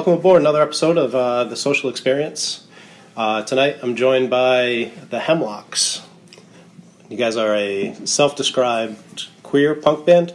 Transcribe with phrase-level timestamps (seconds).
[0.00, 2.66] Welcome aboard another episode of uh, the Social Experience.
[3.14, 6.00] Uh, tonight I'm joined by the Hemlocks.
[7.10, 10.32] You guys are a self-described queer punk band.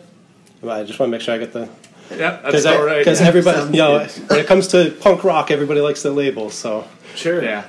[0.64, 1.68] I just want to make sure I get the
[2.12, 3.00] Yeah, that's because all right.
[3.00, 3.28] because yeah.
[3.28, 4.30] everybody sounds you know good.
[4.30, 7.44] when it comes to punk rock everybody likes the label so sure.
[7.44, 7.66] Yeah.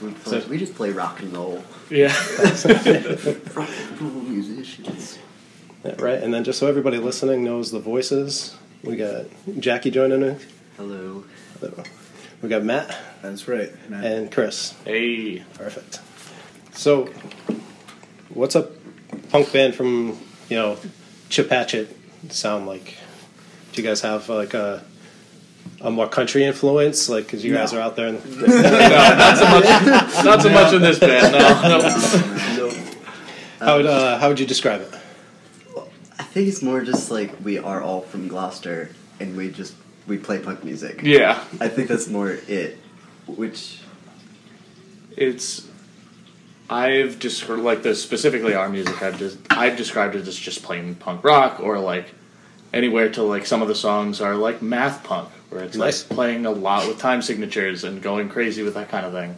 [0.00, 1.62] We, play, we just play rock and roll.
[1.90, 2.06] Yeah.
[3.54, 5.18] Rock and roll musicians.
[5.84, 9.26] yeah, right and then just so everybody listening knows the voices we got
[9.58, 10.42] Jackie joining us
[10.78, 11.24] Hello.
[11.58, 11.82] Hello.
[12.40, 13.72] we got Matt That's right.
[13.90, 14.04] man.
[14.04, 15.40] and Chris hey.
[15.54, 16.00] Perfect.
[16.72, 17.10] So,
[18.28, 18.70] what's a
[19.30, 20.16] punk band from
[20.48, 20.78] you know
[21.30, 21.88] Chepachet
[22.30, 22.96] sound like?
[23.72, 24.84] Do you guys have like a
[25.80, 27.08] a more country influence?
[27.08, 28.06] Like, because you guys are out there.
[28.06, 29.64] In, No, not so much.
[30.24, 31.32] Not so much in this band.
[31.32, 32.68] No.
[32.68, 32.74] no.
[33.58, 34.94] how would uh, how would you describe it?
[36.20, 39.74] I think it's more just like we are all from Glocester and we just
[40.08, 41.00] we play punk music.
[41.02, 41.44] Yeah.
[41.60, 42.78] I think that's more it.
[43.26, 43.80] Which
[45.16, 45.66] It's.
[46.70, 49.00] I've just described like the specifically our music.
[49.02, 52.06] I've just I've described it as just plain punk rock or like
[52.74, 56.02] anywhere to like some of the songs are like math punk where it's Nice.
[56.06, 59.34] like playing a lot with time signatures and going crazy with that kind of thing,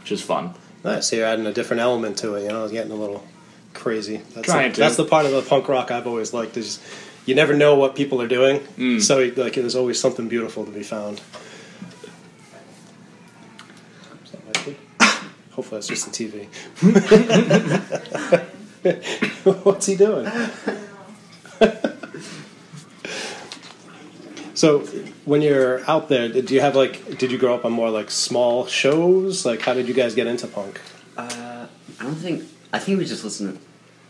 [0.00, 0.52] which is fun.
[0.84, 1.08] Nice.
[1.08, 2.42] So you're adding a different element to it.
[2.42, 3.26] You know, it's getting a little
[3.72, 4.18] crazy.
[4.34, 4.80] That's Trying the, to.
[4.82, 6.56] That's the part of the punk rock I've always liked.
[6.58, 6.78] Is
[7.26, 9.02] you never know what people are doing, Mm.
[9.02, 11.20] so like there's always something beautiful to be found.
[14.24, 14.76] Is that my kid?
[15.52, 16.46] Hopefully, that's just the TV.
[19.64, 20.26] What's he doing?
[24.54, 24.80] so,
[25.24, 27.18] when you're out there, did you have like?
[27.18, 29.44] Did you grow up on more like small shows?
[29.46, 30.80] Like, how did you guys get into punk?
[31.16, 31.66] uh,
[31.98, 33.58] I don't think I think we just listen to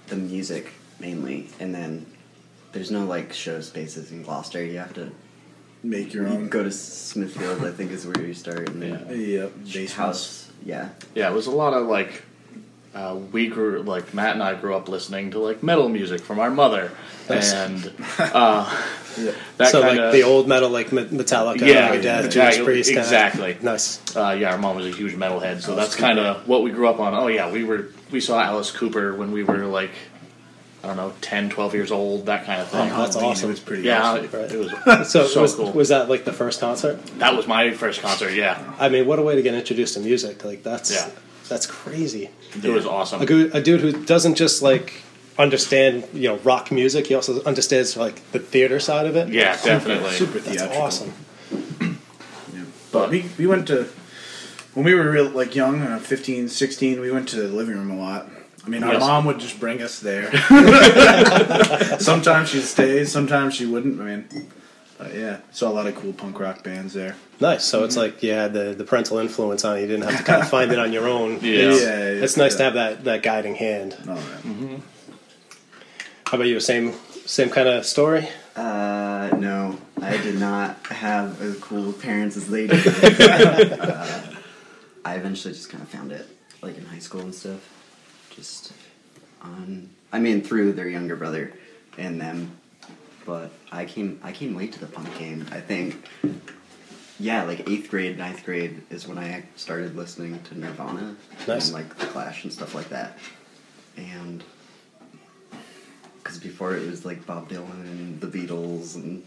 [0.09, 2.07] the music mainly, and then
[2.77, 4.65] there's no like show spaces in Glocester.
[4.71, 5.11] You have to
[5.83, 6.49] Make your you own.
[6.49, 7.65] go to Smithfield.
[7.65, 8.69] I think is where you start.
[8.69, 9.53] And then Yep.
[9.65, 9.93] Basements.
[9.95, 10.51] house.
[10.65, 10.89] Yeah.
[11.15, 12.23] Yeah, it was a lot of like
[12.95, 16.39] uh, we grew like Matt and I grew up listening to like metal music from
[16.39, 16.91] our mother,
[17.29, 17.53] Nice.
[17.53, 18.65] and uh,
[19.19, 19.33] Yeah.
[19.59, 23.03] that so, kind like the old metal, like Metallica, Yeah, Megadeth, Judas exactly- Priest, kinda.
[23.03, 23.57] exactly.
[23.61, 24.17] Nice.
[24.17, 26.71] uh, yeah, our mom was a huge metalhead, so Alice that's kind of what we
[26.71, 27.13] grew up on.
[27.15, 29.91] Oh yeah, we were we saw Alice Cooper when we were like
[30.87, 32.91] I don't know 10, 12 years old, that kind of thing.
[32.93, 33.49] Oh, that's Halloween, awesome.
[33.49, 34.25] It was pretty yeah, awesome.
[34.25, 34.53] it, Right.
[34.53, 34.59] it
[34.89, 35.73] was So, so was, cool.
[35.73, 37.05] was that like the first concert?
[37.19, 38.31] that was my first concert.
[38.33, 40.45] Yeah, I mean, what a way to get introduced to music!
[40.45, 41.11] Like that's Yeah.
[41.49, 42.31] that's crazy.
[42.63, 43.21] it was awesome.
[43.23, 45.03] A, gu- a dude who doesn't just like
[45.39, 49.29] understand you know rock music, he also understands like the theater side of it.
[49.29, 50.13] Yeah, definitely.
[50.13, 50.83] Super that's theatrical.
[50.83, 51.13] awesome.
[52.55, 52.65] Yeah.
[52.93, 53.85] But we, we went to
[54.75, 57.91] when we were real like young, uh, 15, 16, we went to the living room
[57.91, 58.29] a lot.
[58.67, 59.01] I mean, our Yes.
[59.01, 60.31] mom would just bring us there.
[62.01, 64.01] sometimes she'd stay, sometimes she wouldn't.
[64.01, 64.49] I mean,
[64.99, 67.15] but yeah, saw a lot of cool punk rock bands there.
[67.41, 67.65] Nice.
[67.65, 69.83] So it's like yeah, the the parental influence on it.
[69.83, 71.33] You didn't have to kind of find it on your own.
[71.43, 71.53] Yeah.
[71.71, 73.97] It's, Yeah, yeah, it's nice to have that that guiding hand.
[74.09, 74.81] All right.
[76.27, 76.59] How about you?
[76.61, 76.93] Same
[77.25, 78.29] same kind of story.
[78.57, 82.87] Uh, no, I did not have as cool parents as they did.
[83.21, 84.23] uh,
[85.05, 86.27] I eventually just kind of found it,
[86.63, 87.61] like in high school and stuff.
[88.37, 88.73] Just
[89.43, 91.53] on, I mean, through their younger brother
[91.99, 92.57] and them.
[93.25, 95.47] But I came, I came late to the punk game.
[95.51, 96.07] I think,
[97.19, 101.17] yeah, like eighth grade, ninth grade is when I started listening to Nirvana
[101.49, 101.67] Nice.
[101.67, 103.19] and like the Clash and stuff like that.
[103.97, 104.45] And
[106.23, 109.25] because before it was like Bob Dylan and the Beatles and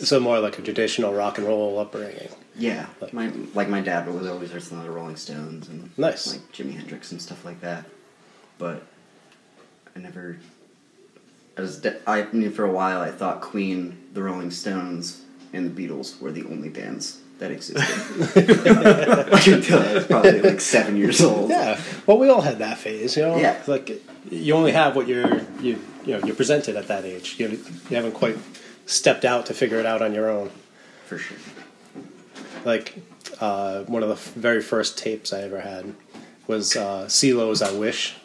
[0.00, 2.28] So more like a traditional rock and roll upbringing.
[2.56, 6.32] yeah, my like my dad was always listening to the Rolling Stones and Nice.
[6.32, 7.84] like Jimi Hendrix and stuff like that.
[8.58, 8.82] But
[9.96, 10.38] I never.
[11.56, 11.66] I
[12.06, 15.22] I mean, for a while, I thought Queen, the Rolling Stones,
[15.52, 18.36] and the Beatles were the only bands that existed.
[19.32, 21.50] like, until I was probably like seven years old.
[21.50, 21.80] Yeah.
[22.06, 23.36] Well, we all had that phase, you know.
[23.36, 23.60] Yeah.
[23.66, 27.36] Like you only have what you're you you know you're presented at that age.
[27.38, 28.36] You you haven't quite
[28.86, 30.50] stepped out to figure it out on your own.
[31.06, 31.36] for sure.
[32.64, 32.96] Like
[33.40, 35.94] uh, one of the f- very first tapes I ever had
[36.46, 38.16] was uh, Skee-Lo's "I Wish."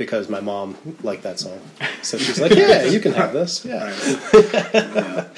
[0.00, 1.60] Because my mom liked that song,
[2.02, 3.84] so she's like, "Yeah, you can have this." Yeah,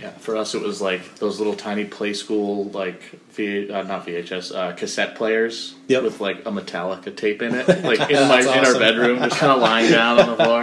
[0.00, 3.02] Yeah, for us it was like those little tiny play school like
[3.32, 6.02] v, uh, not VHS uh, cassette players Yep.
[6.04, 9.36] with like a Metallica tape in it, like in my That's in our bedroom, just
[9.36, 10.62] kind of lying down on the floor.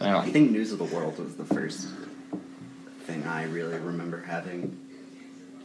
[0.00, 0.22] I Yeah.
[0.22, 1.88] think News of the World was the first
[3.06, 4.78] thing I really remember having,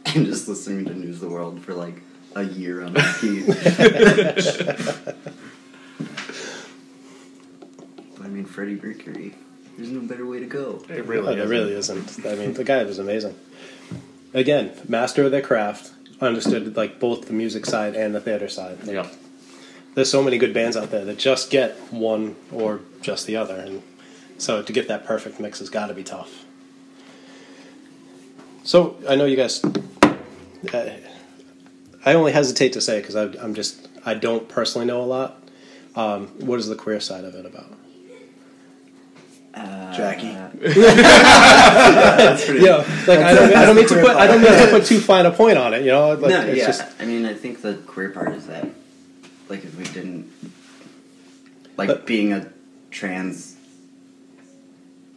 [0.06, 2.02] and just listening to News of the World for like
[2.34, 3.44] a year on repeat.
[8.22, 9.34] But I mean, Freddie Mercury.
[9.76, 10.82] there's no better way to go.
[10.88, 11.50] It No, really, there is.
[11.50, 12.26] really isn't.
[12.26, 13.34] I mean, the guy was amazing.
[14.34, 18.78] Again, master of their craft, understood like both the music side and the theater side.
[18.84, 19.08] Like, Yeah.
[19.94, 23.56] There's so many good bands out there that just get one or just the other,
[23.56, 23.82] and
[24.38, 26.44] so to get that perfect mix has got to be tough.
[28.64, 29.62] So I know you guys.
[30.72, 30.90] Uh,
[32.06, 35.42] I only hesitate to say because I'm just I don't personally know a lot.
[35.94, 37.66] Um, what is the queer side of it about?
[39.54, 40.32] Uh, Jackie.
[40.62, 42.64] That's pretty.
[42.64, 42.76] Yeah,
[43.06, 45.26] like I don't, I don't mean to put I don't mean to put too fine
[45.26, 45.82] a point on it.
[45.82, 46.66] You know, like no, it's yeah.
[46.66, 48.68] just I mean, I think the queer part is that,
[49.48, 50.30] like, if we didn't,
[51.76, 52.50] like, But- being a
[52.90, 53.56] trans,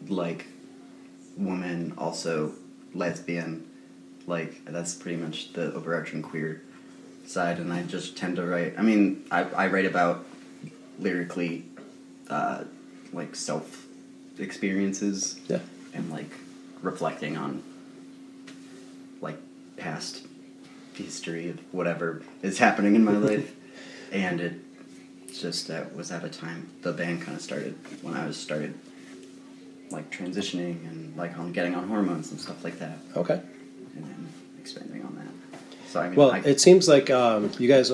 [0.08, 0.48] like,
[1.38, 2.54] woman, also
[2.94, 3.66] lesbian,
[4.28, 6.62] like, that's pretty much the overarching queer
[7.26, 7.60] side.
[7.60, 8.76] And I just tend to write.
[8.78, 10.26] I mean, I I write about
[11.00, 11.66] lyrically,
[12.30, 12.64] uh,
[13.14, 13.85] like self
[14.40, 15.60] experiences yeah.
[15.94, 16.30] and like
[16.82, 17.64] reflecting on
[19.22, 19.38] like
[19.78, 20.26] past
[20.94, 23.56] history of whatever is happening in my life.
[24.12, 24.54] And it
[25.34, 28.74] just uh, was at a time the band kind of started when i was started
[29.92, 32.98] like transitioning and like on getting on hormones and stuff like that.
[33.16, 33.42] Okay.
[33.96, 34.28] and then
[34.60, 35.60] expanding on that.
[35.88, 37.92] So i mean Well, I, it seems like um, you guys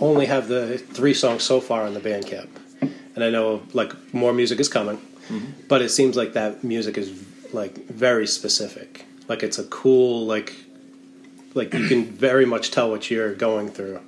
[0.00, 2.48] only have the three songs so far on the Bandcamp,
[3.14, 5.68] and I know like more music is coming, Mm-hmm.
[5.68, 7.10] but it seems like that music is
[7.52, 9.06] like very specific.
[9.28, 10.54] Like it's a cool like
[11.54, 14.00] like you can very much tell what you're going through,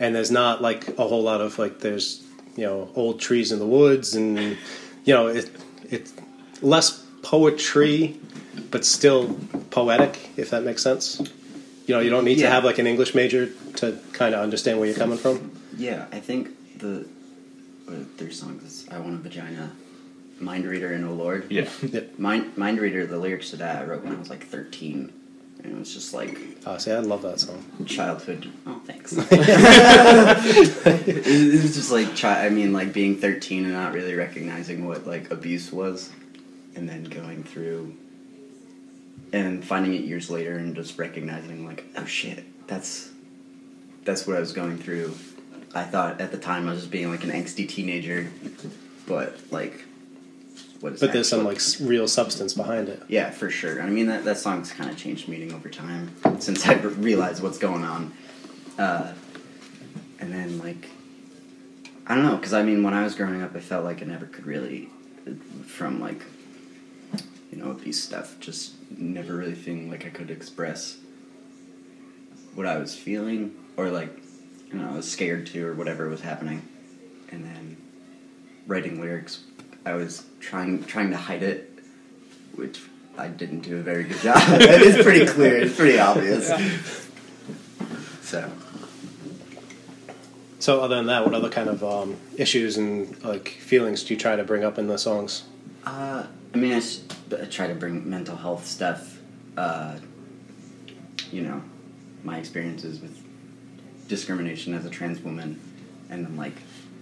[0.00, 2.24] and there's not like a whole lot of like there's
[2.56, 4.38] you know old trees in the woods and
[5.04, 5.50] you know it
[5.90, 6.12] it's
[6.62, 8.16] less poetry,
[8.70, 9.38] but still
[9.70, 11.20] poetic if that makes sense.
[11.86, 14.78] You know, you don't need to have like an English major to kind of understand
[14.78, 15.50] where you're coming from.
[15.76, 17.04] yeah i think the
[17.88, 19.70] uh, are their songs is i want a vagina
[20.40, 21.68] mind reader and oh lord Yeah.
[22.18, 25.12] mind, mind reader the lyrics to that i wrote when i was like 13
[25.62, 27.62] and it was just like Oh, see, I love that song.
[27.86, 28.50] childhood.
[28.66, 29.12] Oh, thanks.
[29.12, 29.26] it,
[31.26, 35.06] it was just like chi- I mean, like being thirteen and not really recognizing what
[35.06, 36.10] like abuse was,
[36.74, 37.94] and then going through
[39.32, 43.10] and finding it years later and just recognizing like, oh shit, that's
[44.04, 45.14] that's what I was going through.
[45.74, 48.30] I thought at the time I was just being like an angsty teenager,
[49.06, 49.84] but like,
[50.84, 53.02] what is But there's some like real substance behind it.
[53.08, 53.80] yeah, for sure.
[53.80, 57.56] I mean, that, that song's kind of changed meaning over time since I realized what's
[57.56, 58.12] going on.
[58.78, 59.14] Uh,
[60.20, 60.90] and then, like,
[62.06, 64.04] I don't know, because I mean, when I was growing up, I felt like I
[64.04, 64.90] never could really,
[65.64, 66.22] from like,
[67.50, 70.98] you know, abuse stuff, just never really feeling like I could express
[72.54, 74.14] what I was feeling, or like,
[74.70, 76.60] you know, I was scared to, or whatever was happening.
[77.30, 77.78] And then
[78.66, 79.44] writing lyrics,
[79.84, 81.70] I was trying trying to hide it,
[82.54, 82.80] which
[83.18, 84.36] I didn't do a very good job.
[84.60, 85.56] it is pretty clear.
[85.58, 86.48] It's pretty obvious.
[88.22, 88.50] So
[90.58, 94.20] So, other than that, what other kind of um, issues and like feelings do you
[94.20, 95.44] try to bring up in the songs?
[95.84, 97.02] Uh, I mean, I, s-
[97.38, 99.18] I try to bring mental health stuff.
[99.56, 99.96] Uh,
[101.30, 101.62] you know,
[102.22, 103.20] my experiences with
[104.08, 105.60] discrimination as a trans woman,
[106.08, 106.54] and then like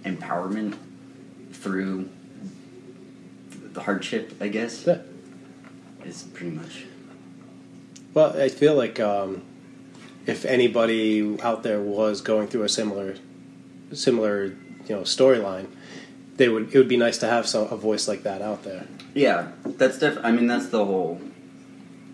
[0.03, 0.75] empowerment
[1.53, 2.09] through
[3.73, 4.33] the hardship.
[4.39, 4.99] I guess Yeah.
[6.05, 6.85] is pretty much.
[8.13, 9.41] Well, I feel like um,
[10.25, 13.15] if anybody out there was going through a similar,
[13.91, 15.67] similar, you know, storyline,
[16.37, 16.73] they would.
[16.73, 18.85] It would be nice to have some a voice like that out there.
[19.13, 21.19] Yeah, that's def- I mean, that's the whole.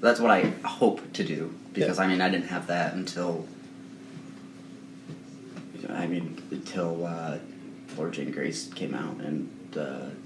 [0.02, 2.04] That's what I hope to do because Yeah.
[2.06, 3.46] I mean, I didn't have that until.
[5.90, 7.38] I mean, until uh,
[7.98, 10.19] Laura Jane Grace came out and uh, what was it,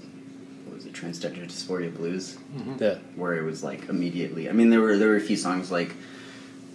[0.94, 2.36] Transgender Dysphoria Blues,
[2.78, 2.98] Yeah.
[3.16, 4.48] where it was like immediately.
[4.48, 5.92] I mean, there were there were a few songs like,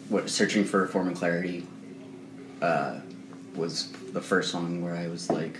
[0.09, 1.65] what Searching for a Former Clarity.
[2.61, 2.99] Uh,
[3.55, 5.57] was the first song where I was like,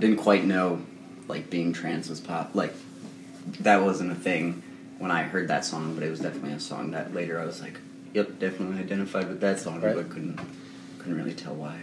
[0.00, 0.80] didn't quite know,
[1.28, 2.74] like being trans was pop like
[3.60, 4.62] that wasn't a thing
[4.98, 7.60] when I heard that song, but it was definitely a song that later I was
[7.62, 7.78] like,
[8.12, 9.94] yep, definitely identified with that song, Right.
[9.94, 10.40] but couldn't
[10.98, 11.76] couldn't really tell why.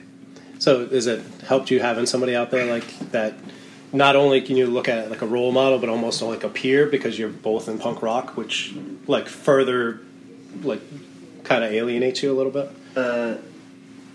[0.60, 3.34] So, is it helped you having somebody out there like that?
[3.94, 6.50] Not only can you look at it like a role model, but almost like a
[6.50, 8.74] peer because you're both in punk rock, which
[9.08, 10.00] like further,
[10.64, 10.82] like,
[11.44, 12.70] kind of alienates you a little bit.
[12.96, 13.36] Uh,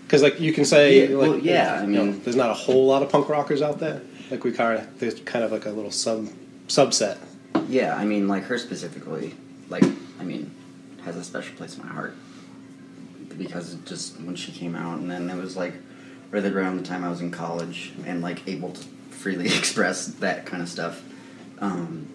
[0.03, 2.49] Because like you can say, Yeah, like, well, yeah, I you know, mean- there's not
[2.49, 4.01] a whole lot of punk rockers out there.
[4.31, 6.27] Like we kind of there's kind of like a little sub
[6.67, 7.17] subset.
[7.69, 9.35] yeah, I mean, like her specifically,
[9.69, 9.83] like
[10.19, 10.51] I mean,
[11.05, 12.15] has a special place in my heart
[13.37, 15.73] because just when she came out, and then it was like
[16.31, 18.83] right around the time I was in college and like able to
[19.17, 21.03] freely express that kind of stuff.
[21.59, 22.07] Um,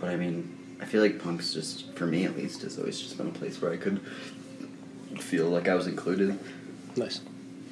[0.00, 3.18] but I mean, I feel like punk's just, for me at least, has always just
[3.18, 4.00] been a place where I could
[5.18, 6.38] feel like I was included.
[6.96, 7.20] Nice.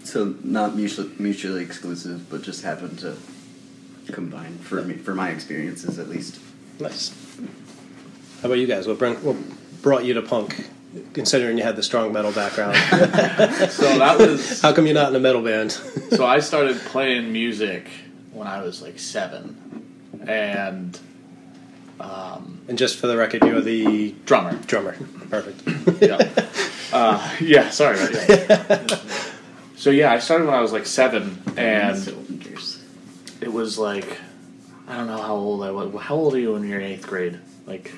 [0.05, 3.17] So not mutually, mutually exclusive, but just happened to
[4.13, 6.39] combine for me for my experiences at least.
[6.79, 7.15] Nice.
[8.43, 8.87] How about you guys?
[8.87, 9.37] What, bring, what
[9.83, 10.69] brought you to punk?
[11.13, 12.75] Considering you had the strong metal background,
[13.71, 15.73] So that was how come you're not in a metal band?
[15.73, 17.87] so I started playing music
[18.33, 19.85] when I was like seven,
[20.27, 20.99] and
[22.01, 24.55] um, And just for the record, you are the drummer.
[24.67, 24.97] drummer.
[25.29, 26.01] Perfect.
[26.03, 26.31] Yeah.
[26.93, 27.69] Uh, yeah.
[27.71, 27.99] Sorry.
[28.03, 29.01] About yeah.
[29.77, 31.97] So yeah, I started when I was like seven, and
[33.43, 34.19] it was like
[34.89, 36.01] I don't know how old I was.
[36.01, 37.39] How old are you when you're in eighth grade?
[37.67, 37.93] Like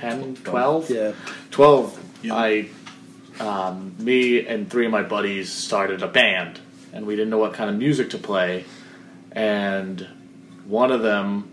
[0.00, 0.90] 10, 12?
[0.90, 1.12] yeah.
[1.50, 2.34] 12 Yeah.
[2.34, 2.68] i
[3.40, 6.58] um, me and three of my buddies started a band
[6.92, 8.64] and we didn't know what kind of music to play
[9.32, 10.06] and
[10.66, 11.50] one of them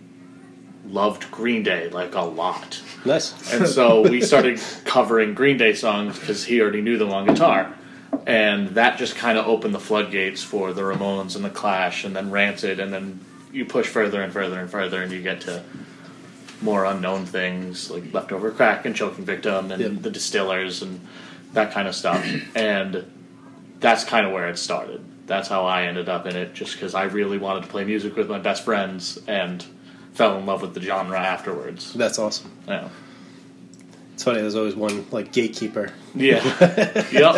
[0.88, 3.54] loved green day like a lot Nice.
[3.54, 7.74] and so we started covering green day songs because he already knew them on guitar
[8.28, 12.16] and that just kind of opened the floodgates for the ramones and the clash and
[12.16, 13.20] then rancid and then
[13.52, 15.64] you push further and further and further and you get to
[16.66, 19.92] more unknown things like leftover crack and choking victim and Yep.
[20.02, 21.00] the distillers and
[21.54, 22.22] that kind of stuff
[22.56, 23.06] and
[23.80, 26.94] that's kind of where it started that's how i ended up in it just because
[26.96, 29.66] i really wanted to play music with my best friends and
[30.14, 32.52] fell in love with the genre afterwards That's awesome.
[32.68, 32.90] yeah
[34.14, 34.40] It's funny.
[34.42, 35.92] There's always one like gatekeeper.
[36.16, 36.42] yeah
[37.12, 37.36] yep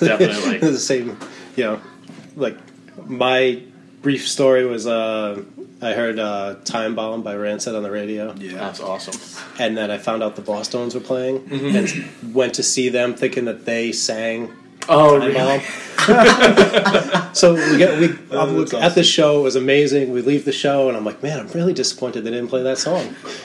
[0.00, 1.18] definitely the same,
[1.56, 1.80] you know,
[2.36, 2.56] like
[3.06, 3.60] my
[4.02, 5.42] brief story was uh,
[5.80, 8.54] I heard uh, "Time Bomb" by Rancid on the radio, Yeah.
[8.54, 9.14] that's awesome
[9.58, 11.76] and then I found out the Bosstones were playing, Mm-hmm.
[11.76, 14.52] and went to see them thinking that they sang
[14.88, 15.58] oh Time really?
[15.58, 15.60] Bomb.
[17.34, 19.38] so we get we Oh, I'm that's at the show.
[19.40, 20.10] It was amazing.
[20.12, 22.78] We leave the show, and I'm like, man, I'm really disappointed they didn't play that
[22.78, 23.14] song.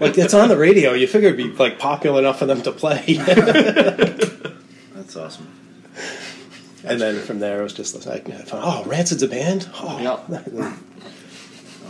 [0.00, 0.92] like it's on the radio.
[0.92, 3.02] You figure it'd be like popular enough for them to play.
[4.94, 5.48] That's awesome.
[6.84, 9.68] And then from there, it was just like, I found, oh, Rancid's a band.
[9.74, 10.74] Oh, Yeah.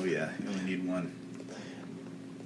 [0.01, 1.13] Oh yeah, you only need one.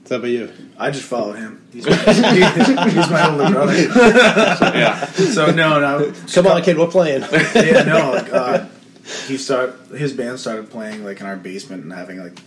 [0.08, 0.50] How about you?
[0.78, 1.62] I just follow him.
[1.70, 1.94] He's my,
[2.90, 3.74] he's my older brother.
[4.76, 6.12] yeah So no, no.
[6.32, 7.22] Come on, kid, we're playing.
[7.54, 8.12] yeah, no.
[8.12, 8.66] Like, uh,
[9.26, 12.40] he start his band started playing like in our basement and having like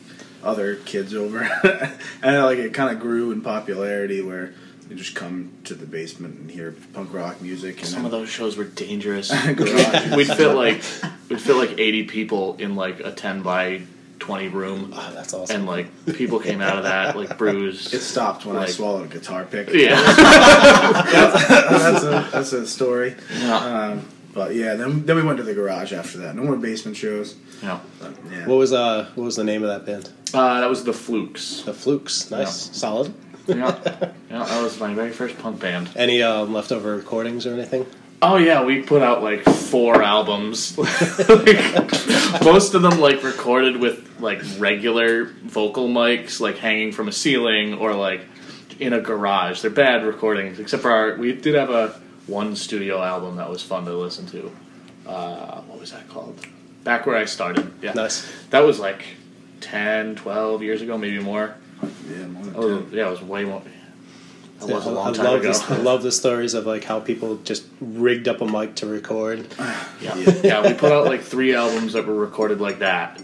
[0.44, 1.42] other kids over,
[2.24, 4.54] and like it kind of grew in popularity where
[4.88, 7.78] they just come to the basement and hear punk rock music.
[7.80, 10.82] And some then of those shows were dangerous we'd fit like
[11.30, 13.82] we'd fit like 80 people in like a 10 by
[14.20, 15.56] 20 room Oh, that's awesome.
[15.56, 19.14] and like people came out of that like bruised It stopped when I swallowed a
[19.14, 19.70] guitar pick.
[19.74, 20.00] yeah
[20.76, 23.16] that's a that's a story.
[23.40, 26.36] yeah Um, but yeah, then then we went to the garage after that.
[26.36, 27.36] No more basement shows.
[27.64, 28.46] yeah But, yeah.
[28.48, 30.12] what was uh what was the name of that band?
[30.34, 32.30] uh, that was the flukes The Flukes.
[32.32, 33.14] Nice, solid.
[33.48, 33.78] Yeah
[34.30, 37.86] yeah that was my very first punk band Any um, leftover recordings or anything?
[38.22, 40.76] Oh yeah, we put out like four albums.
[41.30, 47.12] like, most of them like recorded with like regular vocal mics, like hanging from a
[47.12, 48.22] ceiling or like
[48.80, 49.62] in a garage.
[49.62, 51.16] They're bad recordings, except for our.
[51.18, 54.52] We did have a one studio album that was fun to listen to.
[55.06, 56.40] Uh, what was that called?
[56.84, 57.72] Back where I started.
[57.82, 58.26] Yeah, Nice.
[58.50, 59.04] that was like
[59.62, 61.56] 10, 12 years ago, maybe more.
[61.82, 62.94] Yeah, more than Oh, 10.
[62.94, 63.62] yeah, it was way more.
[64.60, 65.48] That was a I- long I time love ago.
[65.50, 68.86] This, I love the stories of like how people just rigged up a mic to
[68.88, 69.48] record.
[70.02, 70.16] Yeah.
[70.18, 70.34] Yeah.
[70.44, 73.22] yeah, we put out like three albums that were recorded like that,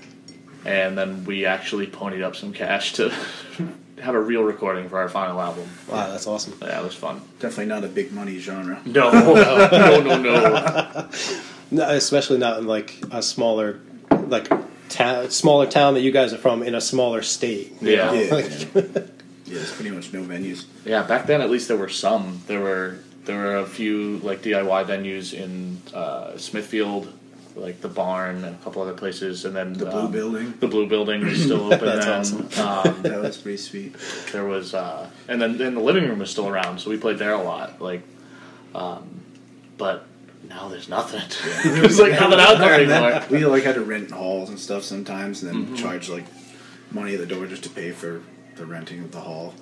[0.65, 3.09] and then we actually ponied up some cash to
[4.01, 5.67] have a real recording for our final album.
[5.87, 6.53] Wow, that's awesome.
[6.61, 7.21] Yeah, it was fun.
[7.39, 8.81] Definitely not a big money genre.
[8.85, 11.09] No, no, no, no.
[11.71, 13.79] No, especially not in like a smaller,
[14.27, 14.49] like
[14.91, 17.73] ta- smaller town that you guys are from in a smaller state.
[17.81, 18.11] Yeah.
[18.13, 18.81] Yeah, Like- yeah.
[19.45, 20.65] yeah, there's pretty much no venues.
[20.85, 22.41] Yeah, back then at least there were some.
[22.47, 27.11] There were there were a few like DIY venues in uh, Smithfield,
[27.55, 30.53] like the barn and a couple other places, and then The Blue um, Building.
[30.59, 32.41] The Blue Building was still open That's then.
[32.65, 33.95] Um, That was pretty sweet.
[34.31, 37.17] there was uh, and then then the living room was still around so we played
[37.19, 38.01] there a lot like
[38.73, 39.21] um,
[39.77, 40.05] but
[40.53, 41.21] now there's nothing
[41.73, 45.41] there's like nothing out there anymore we like had to rent halls and stuff sometimes,
[45.43, 45.75] and then Mm-hmm.
[45.75, 46.25] charge like
[46.91, 48.21] money at the door just to pay for
[48.55, 49.53] the renting of the hall.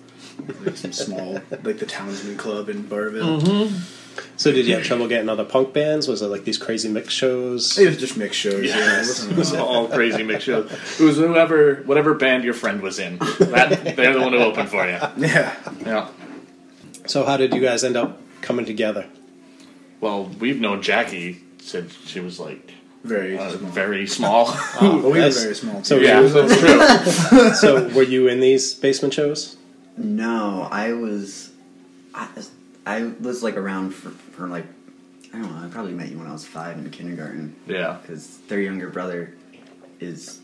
[0.63, 3.41] Like some small, like the Townsman Club in Burrillville.
[3.41, 3.75] Mm-hmm.
[4.35, 6.07] So did you have trouble getting other punk bands?
[6.07, 7.77] Was it like these crazy mix shows?
[7.77, 8.65] It was just mix shows.
[8.65, 10.71] Yeah, it Yes, wasn't it was all crazy mix shows.
[10.99, 13.17] It was whoever, whatever band your friend was in.
[13.17, 14.97] That they're the one who opened for you.
[15.17, 15.55] yeah.
[15.85, 16.09] Yeah.
[17.05, 19.05] So how did you guys end up coming together?
[20.01, 23.69] Well, we've known Jackie since she was like Very uh, small.
[23.71, 24.45] very small.
[24.79, 25.83] but we were very small.
[25.83, 26.05] So too.
[26.05, 26.59] yeah, that's
[27.29, 27.53] true.
[27.53, 29.57] so were you in these basement shows?
[29.97, 31.51] No, I was,
[32.13, 32.27] I,
[32.85, 34.65] I was like around for, for like,
[35.33, 35.65] I don't know.
[35.65, 37.97] I probably met you when I was five in kindergarten Yeah.
[38.01, 39.33] because their younger brother
[39.99, 40.39] is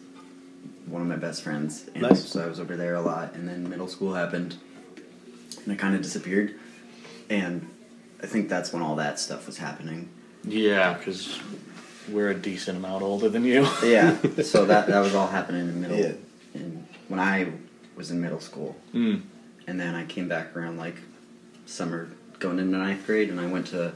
[0.86, 2.28] one of my best friends, and Nice.
[2.28, 3.34] so I was over there a lot.
[3.34, 4.58] And then middle school happened,
[5.64, 6.56] and I kind of disappeared,
[7.30, 7.68] and
[8.24, 10.10] I think that's when all that stuff was happening.
[10.44, 11.40] Yeah, because
[12.10, 13.68] we're a decent amount older than you.
[13.84, 16.14] Yeah, so that that was all happening in the middle, Yeah.
[16.54, 17.52] in, when I
[17.96, 18.76] was in middle school.
[18.94, 19.22] Mm.
[19.68, 20.96] and then I came back around like
[21.66, 23.94] summer going into ninth grade, and I went to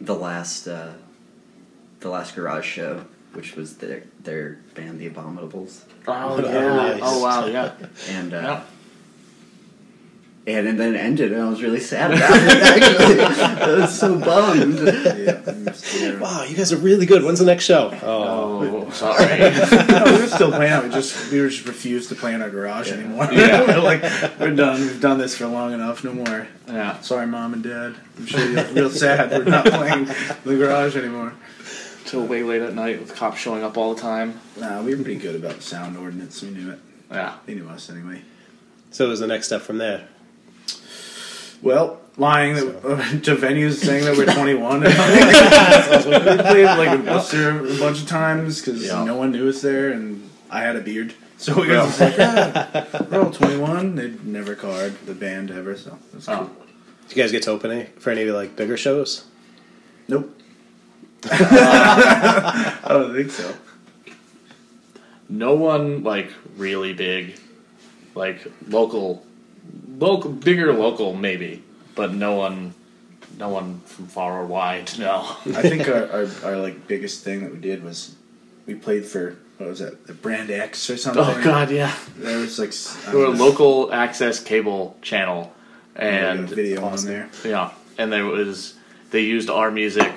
[0.00, 0.92] the last uh,
[2.00, 6.52] the last garage show, which was their their band, The Abominables, Oh yeah.
[6.96, 6.98] yeah.
[7.02, 7.46] Oh wow.
[7.46, 7.72] Yeah.
[8.10, 8.62] and uh, Yeah.
[10.46, 12.62] And, and then it ended, and I was really sad about it.
[12.62, 13.20] Actually,
[13.74, 14.78] I was so bummed.
[14.78, 17.24] Yeah, we Wow, you guys are really good.
[17.24, 17.90] When's the next show?
[18.02, 19.38] Oh, Oh, sorry.
[19.88, 20.82] no, we were still playing.
[20.84, 23.28] We just we were just refused to play in our garage anymore.
[23.32, 23.66] Yeah.
[23.66, 24.02] we're like
[24.38, 24.80] we're done.
[24.80, 26.04] We've done this for long enough.
[26.04, 26.46] No more.
[26.68, 27.00] yeah.
[27.00, 27.96] Sorry, mom and dad.
[28.16, 29.30] I'm sure you're real sad.
[29.32, 30.04] We're not playing
[30.44, 31.32] the garage anymore.
[32.04, 34.38] Till way late at night with cops showing up all the time.
[34.56, 36.40] Nah, we were pretty good about the sound ordinance.
[36.40, 36.78] We knew it.
[37.10, 37.34] Yeah.
[37.46, 38.22] They knew us anyway.
[38.92, 40.06] so it was the next step from there?
[41.62, 44.80] Well, lying that, to venues saying that we're 21.
[44.80, 44.86] we
[46.42, 49.04] played like a Buster a bunch of times because Yeah.
[49.04, 51.14] no one knew us there, and I had a beard.
[51.38, 53.94] So we were just like, ah, we're all 21.
[53.96, 56.34] They'd never card the band ever, so that's cool.
[56.34, 56.50] Oh.
[57.08, 59.24] Did you guys get to open any, for any like bigger shows?
[60.08, 60.32] Nope.
[61.30, 63.54] I don't think so.
[65.28, 67.38] No one like really big,
[68.14, 69.25] like local,
[69.98, 71.62] local bigger local maybe,
[71.94, 72.74] but no one,
[73.38, 74.90] no one from far or wide.
[74.98, 75.36] No.
[75.46, 78.14] I think our, our, our like biggest thing that we did was
[78.66, 81.22] we played for what was that the brand X or something.
[81.24, 81.94] Oh God, yeah.
[82.18, 85.52] There was like s- I We're a local access cable channel,
[85.94, 87.30] and video on there.
[87.44, 88.74] yeah, and there was
[89.10, 90.12] they used our music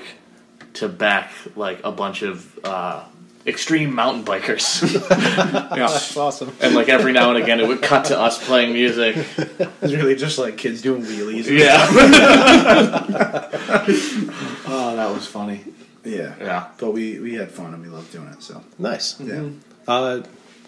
[0.73, 3.05] to back like a bunch of uh,
[3.47, 4.81] extreme mountain bikers.
[5.11, 5.87] yeah.
[5.87, 6.51] That's awesome.
[6.61, 9.15] And like every now and again, it would cut to us playing music.
[9.81, 11.45] It's really just like kids doing wheelies.
[11.47, 11.87] Yeah.
[14.67, 15.61] oh, that was funny.
[16.03, 16.67] yeah, Yeah.
[16.77, 18.41] But we we had fun and we loved doing it.
[18.43, 19.19] So Nice.
[19.19, 19.49] yeah,
[19.87, 20.21] Uh,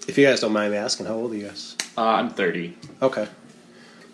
[0.07, 1.75] if you guys don't mind me asking, how old are you guys?
[1.97, 2.75] Uh, I'm 30.
[3.01, 3.27] Okay.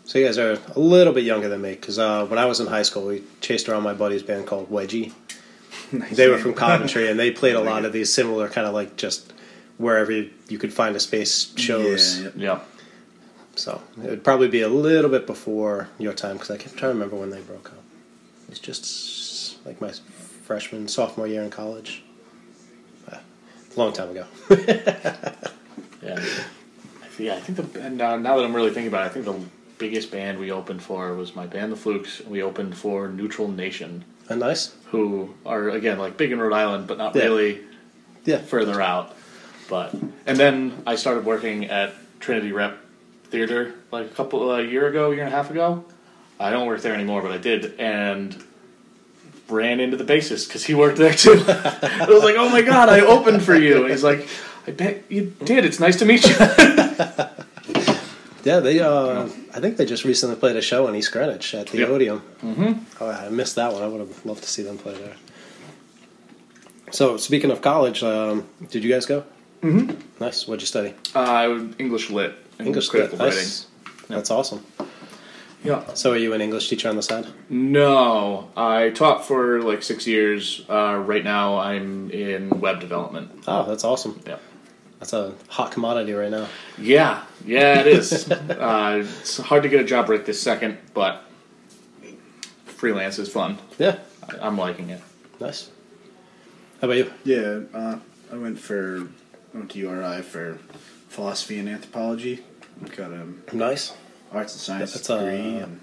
[0.06, 2.60] So you guys are a little bit younger than me because uh, when I was
[2.60, 5.14] in high school, we chased around my buddy's band called Wedgie.
[5.92, 8.74] Nice They were from Coventry, and they played a lot of these similar kind of
[8.74, 9.34] like just
[9.78, 12.20] wherever you could find a space shows.
[12.20, 12.32] Yeah, yeah.
[12.36, 12.60] Yeah.
[13.56, 16.92] So it would probably be a little bit before your time because I kept trying
[16.92, 17.84] to remember when they broke up.
[18.44, 19.92] It was just like my
[20.44, 22.04] freshman, sophomore year in college.
[23.10, 23.18] Uh,
[23.76, 24.26] a long time ago.
[26.04, 26.24] Yeah.
[27.20, 29.26] Yeah, I think the and now, now that I'm really thinking about it, I think
[29.26, 29.34] the
[29.78, 32.22] biggest band we opened for was my band, The Flukes.
[32.26, 34.74] We opened for Neutral Nation, Uh, nice.
[34.92, 37.24] who are again like big in Rhode Island, but not Yeah.
[37.24, 37.60] really
[38.26, 38.40] Yeah.
[38.40, 39.16] further out.
[39.70, 39.94] But
[40.26, 42.78] and then I started working at Trinity Rep
[43.30, 45.84] Theater like a couple a year ago, year and a half ago.
[46.40, 48.36] I don't work there anymore, but I did, and
[49.50, 51.32] ran into the bassist because he worked there too.
[51.48, 54.28] I was like, "Oh my god, I opened for you!" And he's like,
[54.68, 55.66] "I bet you did.
[55.66, 56.36] It's nice to meet you."
[58.48, 58.80] Yeah, they.
[58.80, 59.24] Uh,
[59.58, 61.90] I think they just recently played a show in East Greenwich at the Yep.
[61.90, 62.22] Odeum.
[62.42, 62.74] Mm-hmm.
[63.04, 63.84] Oh, I missed that one.
[63.84, 65.16] I would have loved to see them play there.
[66.92, 69.24] So, speaking of college, um, did you guys go?
[69.62, 70.24] Mm-hmm.
[70.24, 70.48] Nice.
[70.48, 70.94] What'd you study?
[71.14, 73.26] uh, English lit, English critical lit.
[73.34, 73.40] writing.
[73.40, 73.68] Nice.
[74.08, 74.64] That's awesome.
[75.64, 75.84] Yeah.
[75.96, 77.26] So, are you an English teacher on the side?
[77.50, 80.64] No, I taught for like six years.
[80.70, 83.44] Uh, right now, I'm in web development.
[83.46, 84.22] Oh, that's awesome.
[84.26, 84.38] Yeah.
[85.00, 86.48] That's a hot commodity right now.
[86.78, 88.32] Yeah, yeah, it is.
[88.32, 91.24] uh, it's hard to get a job right this second, but
[92.66, 93.58] freelance is fun.
[93.78, 94.00] Yeah.
[94.28, 95.02] I, I'm liking it.
[95.40, 95.70] Nice.
[96.82, 97.12] How about you?
[97.24, 98.00] Yeah, uh,
[98.32, 99.08] I went for
[99.54, 100.58] I went to URI for
[101.10, 102.44] philosophy and anthropology.
[102.96, 103.94] Got a Nice.
[104.32, 105.58] arts and science That's, uh, degree.
[105.60, 105.80] and,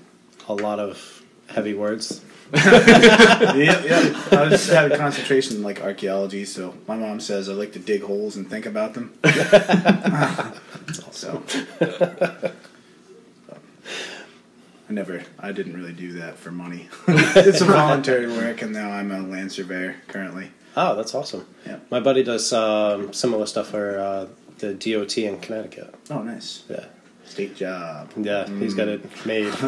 [0.49, 2.21] A lot of heavy words.
[3.57, 4.29] yeah, yeah.
[4.31, 7.79] I just had a concentration in like archaeology, so my mom says I like to
[7.79, 9.13] dig holes and think about them.
[11.11, 11.43] so
[14.89, 16.89] I never, I didn't really do that for money.
[17.09, 20.51] it's a voluntary work, and now I'm a land surveyor currently.
[20.77, 21.47] Oh, that's awesome.
[21.67, 21.79] Yeah.
[21.91, 24.27] My buddy does um, similar stuff for uh,
[24.59, 25.95] the DOT in Connecticut.
[26.11, 26.87] Oh, nice Yeah.
[27.27, 28.11] State job.
[28.17, 29.53] Yeah, he's got it made.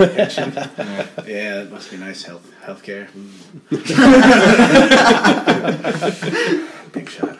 [1.26, 3.08] Yeah, it must be nice health healthcare.
[6.92, 7.36] Big shot.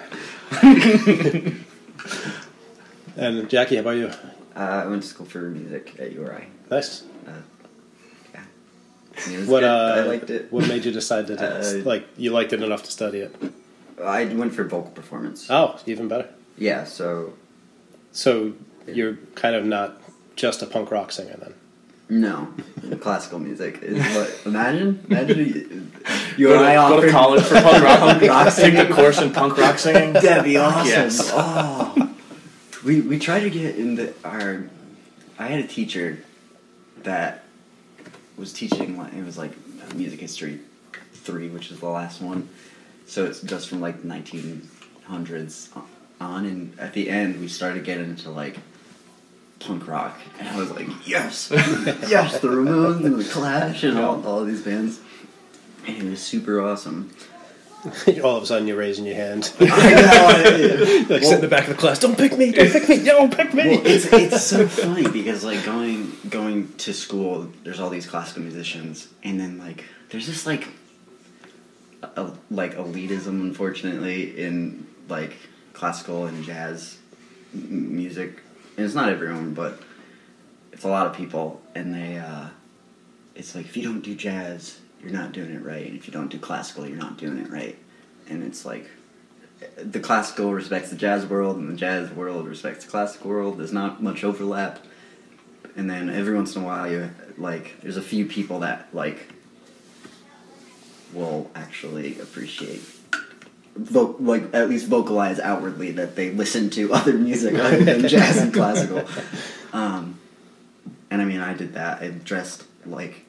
[3.17, 4.09] And Jackie, how about you?
[4.55, 6.47] Uh, I went to school for music at URI.
[6.71, 7.03] Nice.
[8.35, 8.41] Yeah.
[9.25, 9.71] And It was What good.
[9.71, 10.53] uh, I liked it.
[10.53, 12.07] What made you decide to Uh, like?
[12.17, 13.35] You liked it enough to study it.
[14.03, 15.47] I went for vocal performance.
[15.51, 16.29] Oh, even better.
[16.59, 17.33] Yeah, so
[18.13, 18.53] So
[18.87, 20.01] you're kind of not
[20.37, 21.55] just a punk rock singer then.
[22.09, 22.55] no,
[23.01, 24.41] classical music is what.
[24.47, 25.91] Imagine, imagine you,
[26.39, 27.99] Go to, URI go to college for punk rock.
[27.99, 30.13] Punk rock Take a course in punk rock singing.
[30.13, 30.87] That'd be awesome.
[30.87, 31.31] Yes.
[31.33, 32.15] Oh.
[32.85, 34.69] We we tried to get into our.
[35.39, 36.19] I had a teacher
[37.03, 37.43] that
[38.37, 38.99] was teaching.
[39.17, 39.53] It was like
[39.95, 40.61] music history
[41.13, 42.49] three, which is the last one.
[43.07, 44.69] So it's just from like nineteen
[45.05, 45.71] hundreds
[46.21, 48.57] on, and at the end we started getting into like
[49.61, 54.27] punk rock, and I was like, yes, yes, the Ramones and the Clash and all,
[54.27, 55.01] all these bands,
[55.87, 57.11] and it was super awesome.
[58.25, 59.53] All of a sudden, you're raising your hand.
[59.61, 61.07] I know.
[61.09, 62.01] like sit in the back of the class.
[62.01, 62.51] Don't pick me.
[62.51, 63.05] Don't pick me.
[63.05, 63.77] Don't pick me.
[63.77, 68.43] well, it's it's so funny because like going going to school, there's all these classical
[68.43, 70.67] musicians, and then like there's this like
[72.03, 75.37] a, like elitism, unfortunately, in like
[75.73, 76.99] classical and jazz
[77.53, 78.41] music.
[78.77, 79.81] And it's not everyone, but
[80.73, 82.49] it's a lot of people, and they uh,
[83.35, 86.13] it's like if you don't do jazz, you're not doing it right, and if you
[86.13, 87.79] don't do classical, you're not doing it right,
[88.29, 88.89] and it's like
[89.77, 93.59] the classical respects the jazz world and the jazz world respects the classical world.
[93.59, 94.85] There's not much overlap.
[95.77, 99.29] And then every once in a while you like there's a few people that like
[101.13, 102.83] will actually appreciate
[103.77, 108.39] vo- like at least vocalize outwardly that they listen to other music other than jazz
[108.39, 109.05] and classical.
[109.73, 110.19] Um,
[111.11, 112.03] and I mean I did that.
[112.03, 113.25] I dressed like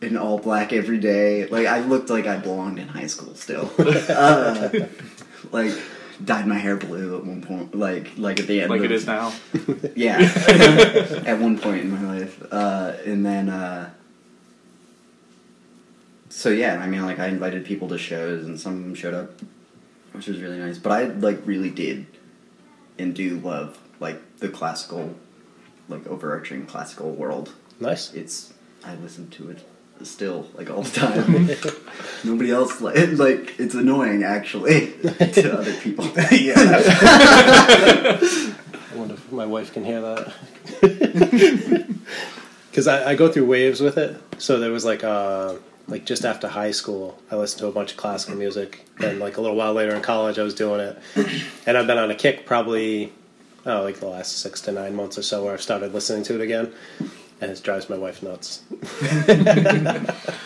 [0.00, 1.46] in all black every day.
[1.46, 3.70] Like I looked like I belonged in high school still.
[3.78, 4.70] uh,
[5.50, 5.72] like
[6.24, 7.74] dyed my hair blue at one point.
[7.74, 8.70] Like like at the end.
[8.70, 9.32] Like of, it is now.
[9.94, 10.18] Yeah.
[11.26, 13.48] at one point in my life, uh, and then.
[13.48, 13.90] Uh,
[16.32, 19.12] so yeah, I mean, like I invited people to shows, and some of them showed
[19.12, 19.30] up,
[20.12, 20.78] which was really nice.
[20.78, 22.06] But I like really did,
[22.98, 25.14] and do love like the classical,
[25.88, 28.12] like overarching classical world Nice.
[28.14, 28.52] it's
[28.84, 29.66] I listen to it
[30.02, 31.48] still like all the time.
[32.24, 36.04] Nobody else like like it's annoying actually to other people.
[36.32, 36.54] yeah.
[36.56, 38.54] I
[38.96, 40.32] wonder if my wife can hear that.
[42.70, 44.20] Because I, I go through waves with it.
[44.38, 45.54] So there was like uh
[45.88, 49.36] like just after high school, I listened to a bunch of classical music, and like
[49.36, 50.98] a little while later in college, I was doing it,
[51.66, 53.12] and I've been on a kick probably
[53.66, 56.34] oh like the last six to nine months or so where I've started listening to
[56.34, 56.72] it again,
[57.40, 58.62] and it drives my wife nuts.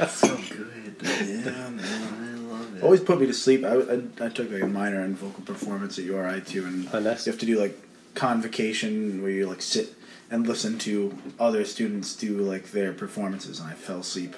[0.09, 0.97] so good.
[1.03, 1.81] Yeah, man.
[1.81, 2.83] I love it.
[2.83, 3.65] Always put me to sleep.
[3.65, 7.01] I, I, I took like a minor in vocal performance at URI too, and Oh,
[7.01, 7.27] nice.
[7.27, 7.79] you have to do like
[8.15, 9.95] convocation where you like sit
[10.31, 14.35] and listen to other students do like their performances, and I fell asleep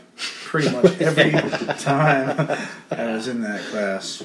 [0.49, 1.31] pretty much every
[1.79, 2.59] time
[2.91, 4.25] I was in that class.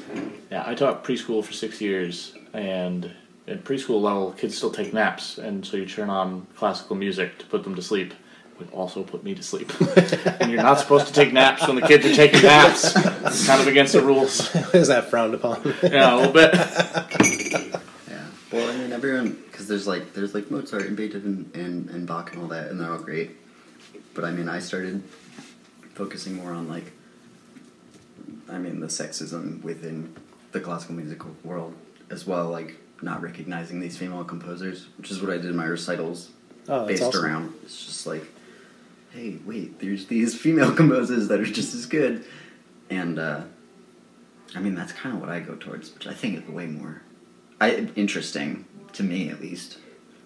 [0.49, 3.11] Yeah, I taught preschool for six years, and
[3.45, 7.45] at preschool level, kids still take naps, and so you turn on classical music to
[7.45, 8.13] put them to sleep.
[8.59, 9.71] Would also put me to sleep.
[10.39, 12.95] and you're not supposed to take naps when the kids are taking naps.
[12.95, 14.55] It's kind of against the rules.
[14.75, 15.75] Is that frowned upon?
[15.81, 16.53] Yeah, a little bit.
[16.53, 18.27] Yeah.
[18.51, 22.31] Well, I mean everyone because there's like there's like Mozart and Beethoven and and Bach
[22.31, 23.31] and all that, and they're all great.
[24.13, 25.01] But I mean, I started
[25.93, 26.91] focusing more on like,
[28.49, 30.15] I mean, the sexism within
[30.51, 31.73] the classical musical world
[32.09, 35.65] as well, like not recognizing these female composers, which is what I did in my
[35.65, 36.29] recitals
[36.69, 37.25] Oh, based awesome.
[37.25, 37.53] around.
[37.63, 38.23] It's just like,
[39.11, 42.23] hey, wait, there's these female composers that are just as good,
[42.89, 43.41] and uh,
[44.55, 47.01] I mean that's kind of what I go towards, which I think is way more
[47.59, 49.77] I, interesting to me at least.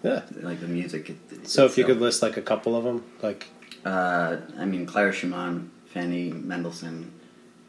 [0.04, 0.22] Yeah.
[0.40, 1.10] Like the music.
[1.10, 3.48] It, So if you could list like a couple of them, like
[3.84, 7.12] uh, I mean, Clara Schumann, Fanny Mendelssohn,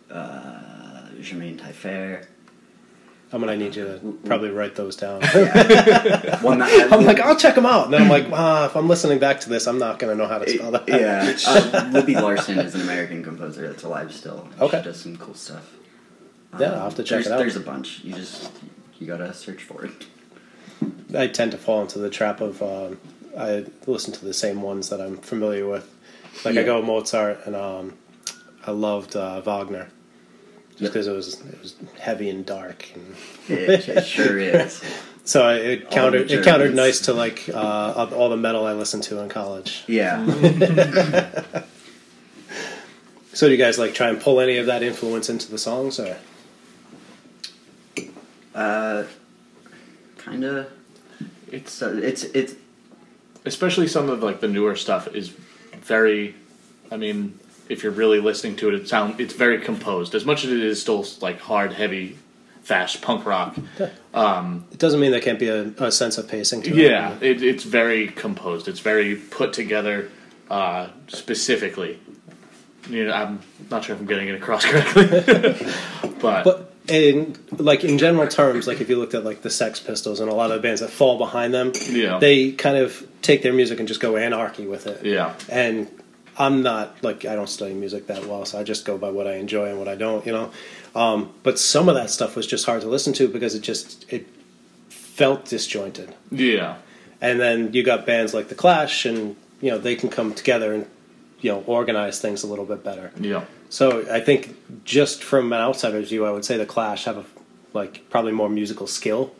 [0.09, 2.25] uh, Germaine Tailleferre.
[3.31, 5.21] I'm gonna need you to probably write those down.
[5.29, 6.39] That
[6.91, 7.85] I'm like, I'll check them out.
[7.85, 10.27] And then I'm like, ah, if I'm listening back to this, I'm not gonna know
[10.27, 10.87] how to spell that.
[10.87, 14.47] yeah, uh, Libby Larsen is an American composer that's alive still.
[14.59, 14.79] Okay.
[14.79, 15.75] she does some cool stuff.
[16.59, 17.37] Yeah, I'll have to check there's, it out.
[17.37, 18.03] There's a bunch.
[18.03, 18.51] You just
[18.97, 20.07] you gotta search for it.
[21.15, 22.99] I tend to fall into the trap of um,
[23.37, 25.89] I listen to the same ones that I'm familiar with.
[26.45, 26.65] Like I Yeah.
[26.65, 27.93] go Mozart and um,
[28.65, 29.89] I loved uh, Wagner
[30.77, 32.85] just because it was it was heavy and dark.
[32.95, 33.15] And
[33.49, 34.81] It, it sure is.
[35.25, 39.03] so I, it countered it countered nice to like uh, all the metal I listened
[39.03, 39.83] to in college.
[39.87, 40.23] Yeah.
[43.31, 45.99] So do you guys like try and pull any of that influence into the songs
[45.99, 46.17] or?
[48.53, 49.03] Uh,
[50.17, 50.67] kind of.
[51.51, 52.55] It's So it's it's
[53.45, 55.29] especially some of like the newer stuff is
[55.81, 56.35] very.
[56.91, 60.15] I mean, if you're really listening to it, it sound it's very composed.
[60.15, 62.17] As much as it is still like hard, heavy,
[62.63, 63.57] fast punk rock.
[64.71, 66.75] It doesn't mean there can't be a, a sense of pacing to it.
[66.75, 68.67] Yeah, it, it's very composed.
[68.67, 70.09] It's very put together
[70.49, 71.99] uh, specifically.
[72.89, 75.05] You know, I'm not sure if I'm getting it across correctly,
[76.21, 79.79] but, But in like in general terms, like if you looked at like the Sex
[79.79, 82.19] Pistols and a lot of the bands that fall behind them, Yeah.
[82.19, 85.05] they kind of take their music and just go anarchy with it.
[85.05, 85.87] yeah, And
[86.37, 89.27] I'm not like I don't study music that well, so I just go by what
[89.27, 90.51] I enjoy and what I don't, you know.
[90.95, 94.05] Um, but some of that stuff was just hard to listen to because it just
[94.11, 94.25] it
[94.89, 96.15] felt disjointed.
[96.31, 96.77] yeah,
[97.21, 100.73] And then you got bands like the Clash, and you know they can come together
[100.73, 100.85] and
[101.41, 103.11] you know organize things a little bit better.
[103.19, 103.45] yeah.
[103.71, 107.25] So I think just from an outsider's view, I would say the Clash have a,
[107.73, 109.31] like probably more musical skill,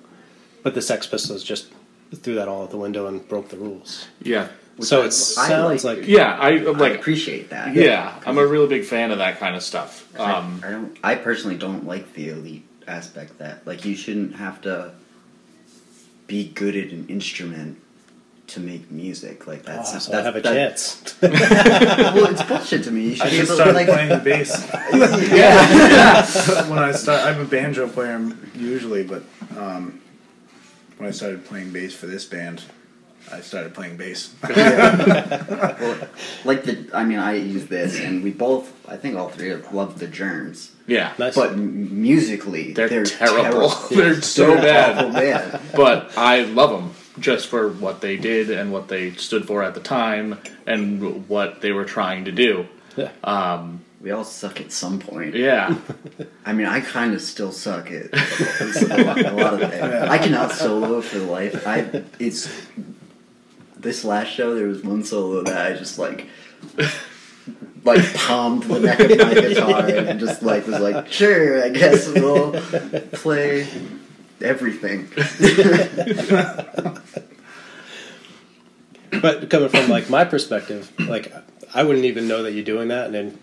[0.64, 1.68] but the Sex Pistols just
[2.16, 4.08] threw that all out the window and broke the rules.
[4.22, 6.38] Yeah, so I- it sounds like- like, yeah.
[6.40, 6.96] I I like.
[6.96, 7.74] appreciate that.
[7.74, 10.08] Yeah, I'm a really big fan of that kind of stuff.
[10.18, 10.98] I- Um, I don't.
[11.04, 13.40] I personally don't like the elite aspect.
[13.40, 14.92] That like you shouldn't have to
[16.28, 17.80] be good at an instrument
[18.50, 19.48] to make music.
[19.48, 21.16] Like oh, that's so I have a that- chance.
[21.22, 23.10] well, it's bullshit to me.
[23.10, 23.88] You should I be just able to like.
[23.88, 24.68] playing the bass
[25.32, 26.70] yeah.
[26.70, 27.22] when I start.
[27.26, 28.20] I'm a banjo player
[28.56, 29.24] usually, but
[29.58, 30.02] um,
[30.98, 32.64] when I started playing bass for this band,
[33.32, 34.34] I started playing bass.
[34.44, 35.98] well,
[36.46, 36.90] like the.
[36.94, 38.74] I mean, I use this, and we both.
[38.90, 40.72] I think all three of love the germs.
[40.88, 41.36] yeah, nice.
[41.36, 43.70] But musically, They're they're, terrible.
[43.70, 43.70] terrible.
[43.92, 44.98] They're so bad.
[44.98, 45.62] awful bad.
[45.76, 49.73] but I love them just for what they did and what they stood for at
[49.73, 52.67] the time and what they were trying to do.
[52.95, 53.12] yeah.
[53.23, 55.36] Um, we all suck at some point.
[55.36, 55.75] Yeah,
[56.45, 59.84] I mean, I kind of still suck at a lot, a lot of it.
[59.84, 61.67] I cannot solo for life.
[61.67, 62.49] I it's
[63.75, 64.55] this last show.
[64.55, 66.27] There was one solo that I just like,
[67.84, 72.08] like palmed the neck of my guitar and just like was like, sure, I guess
[72.08, 72.53] we'll
[73.12, 73.67] play
[74.41, 75.10] everything.
[79.21, 81.34] But coming from like my perspective, like
[81.73, 83.39] I wouldn't even know that you're doing that, and then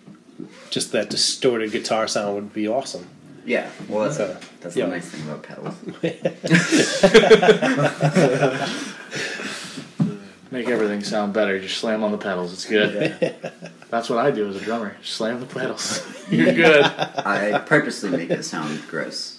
[0.70, 3.08] just that distorted guitar sound would be awesome.
[3.44, 4.86] Yeah, well, that's, So, that's yeah.
[4.86, 5.74] the nice thing about pedals.
[10.50, 11.60] make everything sound better.
[11.60, 12.52] Just slam on the pedals.
[12.52, 13.14] It's good.
[13.88, 14.96] That's what I do as a drummer.
[15.00, 16.04] Just slam the pedals.
[16.30, 16.82] You're good.
[16.84, 19.35] I purposely make it sound gross.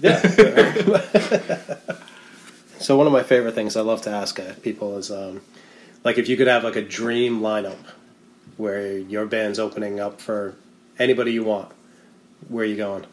[0.00, 0.20] Yeah.
[2.78, 5.40] so one of my favorite things I love to ask uh, people is, um,
[6.04, 7.78] like, if you could have like a dream lineup
[8.56, 10.54] where your band's opening up for
[10.98, 11.70] anybody you want,
[12.48, 13.04] where are you going?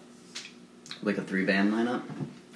[1.03, 2.01] Like a three band lineup,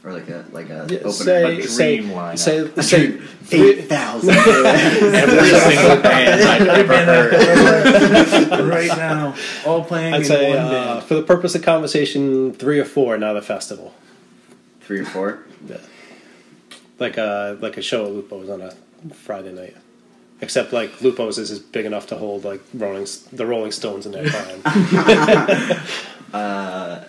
[0.04, 1.12] or like a like a opener.
[1.12, 2.38] say, a say, dream lineup.
[2.40, 4.30] say, say, Eight three, thousand.
[4.36, 8.70] Every single band I've ever heard.
[8.70, 11.04] right now, all playing I'd in say, one uh, band.
[11.06, 13.94] for the purpose of conversation, three or four, not a festival.
[14.90, 15.46] Three or four.
[15.68, 15.78] Yeah.
[16.98, 18.74] Like a like a show at Lupo's on a
[19.14, 19.78] Friday night.
[20.42, 24.14] Except like Lupo's is, is big enough to hold like Rolling the Rolling Stones in
[24.14, 24.64] their prime.
[26.34, 27.04] Uh,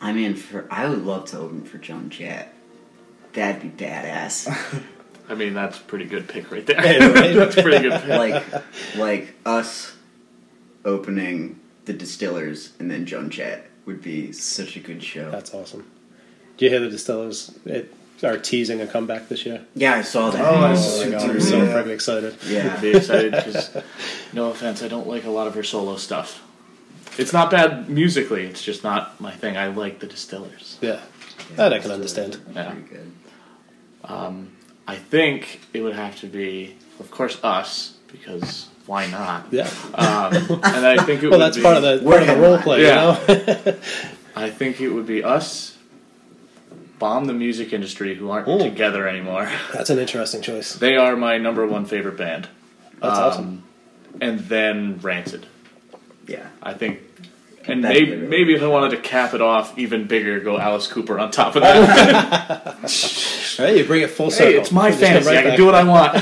[0.00, 2.52] I mean, for I would love to open for Joan Jett.
[3.32, 4.82] That'd be badass.
[5.28, 6.84] I mean, that's a pretty good pick right there.
[6.84, 7.34] Yeah, right?
[7.36, 8.08] that's a pretty good pick.
[8.08, 9.94] like, like us
[10.84, 15.30] opening the Distillers and then Joan Jett would be such a good show.
[15.30, 15.90] That's awesome.
[16.56, 19.64] Do you hear the Distillers it, are teasing a comeback this year?
[19.74, 20.40] yeah, I saw that.
[20.40, 21.72] Oh, I Oh saw my that god, too, I'm so yeah.
[21.72, 22.34] freaking excited.
[22.42, 22.80] I'd yeah.
[22.80, 23.76] be excited because,
[24.32, 26.42] no offense, I don't like a lot of her solo stuff.
[27.18, 28.44] It's not bad musically.
[28.44, 29.56] It's just not my thing.
[29.56, 30.78] I like the Distillers.
[30.80, 31.00] Yeah.
[31.54, 32.38] That I can understand.
[32.54, 32.72] Yeah.
[32.72, 33.12] Pretty good.
[34.04, 34.52] Um,
[34.86, 39.46] I think it would have to be, of course, us because why not?
[39.50, 39.68] Yeah.
[39.94, 42.36] Um, and I think it Well, would that's be, part of the part of the
[42.36, 43.18] role play, Yeah.
[43.28, 43.78] you know.
[44.36, 45.76] I think it would be us.
[46.98, 48.58] Bomb the music industry who aren't Ooh.
[48.58, 49.50] together anymore.
[49.74, 50.74] That's an interesting choice.
[50.74, 52.48] They are my number one favorite band.
[53.00, 53.62] That's Um, awesome.
[54.22, 55.46] And then Rancid.
[56.26, 56.46] Yeah.
[56.62, 57.00] I think,
[57.66, 60.58] and That's maybe literally- maybe if I wanted to cap it off even bigger, go
[60.58, 62.78] Alice Cooper on top of that.
[63.58, 64.52] Hey, you bring it full circle.
[64.52, 65.28] hey, it's my You fantasy.
[65.28, 65.56] right I can back.
[65.58, 66.16] do what I want.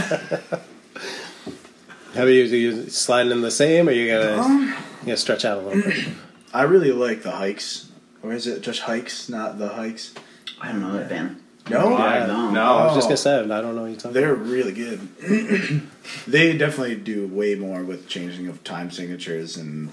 [2.15, 2.43] How about you?
[2.45, 4.69] Are you sliding in the same, or you gonna Um,
[5.01, 6.07] you gonna stretch out a little bit?
[6.55, 7.89] I really like the hikes,
[8.23, 10.15] or is it just hikes, not the hikes?
[10.61, 11.41] I don't know that band.
[11.69, 12.51] No, Yeah, no.
[12.51, 12.61] no.
[12.63, 13.09] I was just Oh.
[13.09, 14.13] gonna say, I don't know what you're talking.
[14.13, 15.01] They're really good.
[16.29, 19.89] they definitely do way more with changing of time signatures, and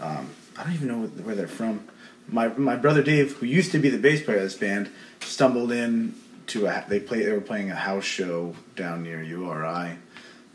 [0.00, 1.80] um, I don't even know where they're from.
[2.28, 4.88] my my brother Dave, who used to be the bass player of this band,
[5.20, 6.14] stumbled in
[6.46, 9.98] to a they play they were playing a house show down near URI.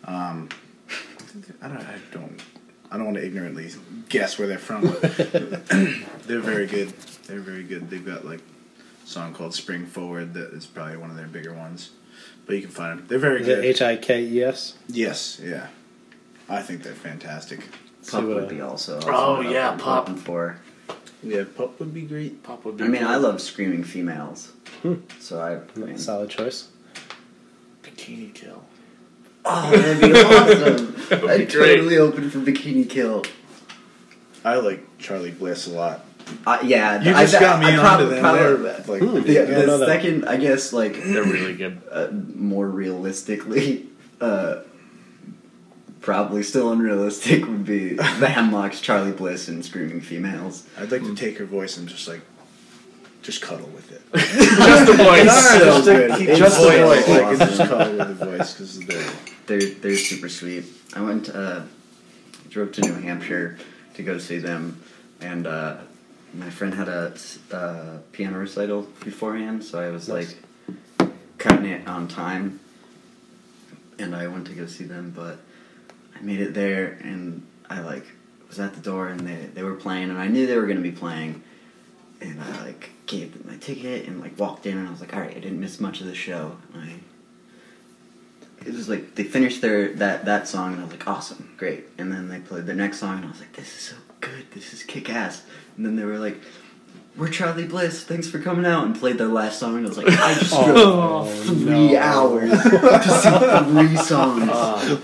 [0.05, 0.49] Um,
[1.61, 2.41] I don't I don't
[2.91, 3.69] I don't want to ignorantly
[4.09, 4.81] guess where they're from.
[4.81, 5.01] But
[6.27, 6.89] they're very good.
[7.27, 7.89] They're very good.
[7.89, 8.39] They've got like
[9.03, 11.91] a song called "Spring Forward" that is probably one of their bigger ones.
[12.45, 13.07] But you can find them.
[13.07, 13.63] They're very Is good.
[13.65, 14.75] H I K E S?
[14.87, 15.67] yes, yeah.
[16.49, 17.61] I think they're fantastic.
[18.09, 18.95] Pop what would I- be also.
[18.95, 20.07] also Oh, what yeah, pop.
[20.07, 20.59] hoping For.
[21.23, 22.41] Yeah, Pup would be great.
[22.41, 23.11] Pop would be I mean, cool.
[23.11, 24.51] I love screaming females.
[24.81, 24.95] Hmm.
[25.19, 25.57] So I.
[25.79, 26.67] I mean, Solid choice.
[27.83, 28.63] Bikini Kill.
[29.45, 30.87] Oh, that'd be awesome!
[31.11, 31.75] That would I'd be great.
[31.75, 33.23] totally open for Bikini Kill.
[34.45, 36.05] I like Charly Bliss a lot.
[36.47, 38.19] Uh, yeah, You I- just got me I, onto probably, them.
[38.21, 39.21] probably- They're like Hmm.
[39.27, 40.01] the, I don't know the that.
[40.01, 41.81] second, I guess, like They're really good.
[41.91, 43.87] uh, more realistically,
[44.21, 44.59] uh,
[45.99, 50.65] probably still unrealistic would be the Hemlocks, Charly Bliss, and Screaming Females.
[50.79, 52.21] I'd like to take her voice and just like
[53.21, 54.01] just cuddle with it.
[54.13, 55.21] Just the voice.
[55.25, 56.17] It's so just good.
[56.17, 57.03] keep just the voice.
[57.03, 57.47] I can awesome.
[57.57, 59.13] just cuddle with the voice because they're
[59.45, 60.65] They're they're super sweet.
[60.95, 61.61] I went uh,
[62.49, 63.57] drove to New Hampshire
[63.93, 64.81] to go see them,
[65.21, 65.77] and uh,
[66.33, 67.13] my friend had a
[67.51, 70.35] uh, piano recital beforehand, so I was Nice.
[70.99, 72.59] like cutting it on time,
[73.99, 75.37] and I went to go see them, but
[76.17, 78.05] I made it there, and I like
[78.47, 80.81] was at the door, and they they were playing, and I knew they were gonna
[80.81, 81.43] be playing,
[82.21, 85.13] and I like gave them my ticket and like walked in, and I was like,
[85.13, 86.95] all right, I didn't miss much of the show, I
[88.65, 91.85] it was like they finished their that that song and I was like awesome great.
[91.97, 94.45] And then they played the next song and I was like this is so good.
[94.53, 95.43] This is kick ass
[95.77, 96.39] and then they were like
[97.17, 98.03] we're Charly Bliss.
[98.03, 98.85] Thanks for coming out.
[98.85, 99.75] And played their last song.
[99.77, 101.99] And I was like I just drove Oh, three no.
[101.99, 104.49] hours to see three songs.
[104.49, 104.99] Uh,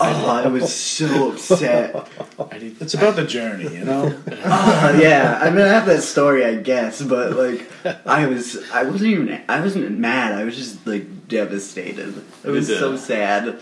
[0.00, 2.08] oh I was so upset.
[2.52, 4.16] It's about the journey, you know.
[4.30, 5.38] oh, yeah.
[5.42, 7.68] I mean I have that story I guess but like
[8.06, 10.32] I was I wasn't even I wasn't mad.
[10.32, 12.22] I was just like devastated.
[12.44, 13.58] It was Did, uh, so sad.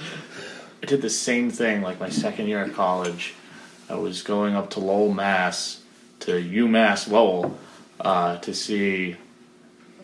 [0.83, 3.35] I did the same thing like my second year of college.
[3.88, 5.83] I was going up to Lowell, Mass,
[6.21, 7.59] to UMass Lowell,
[8.01, 9.17] uh, to see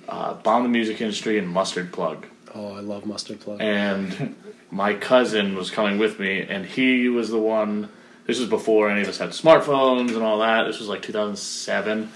[0.09, 2.27] uh, Bomb the Music Industry and Mustard Plug.
[2.55, 3.61] Oh, I love mustard plug.
[3.61, 4.35] And
[4.71, 7.91] my cousin was coming with me, and he was the one.
[8.27, 10.65] This was before any of us had smartphones and all that.
[10.65, 12.11] This was like 2007,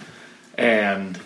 [0.57, 1.19] and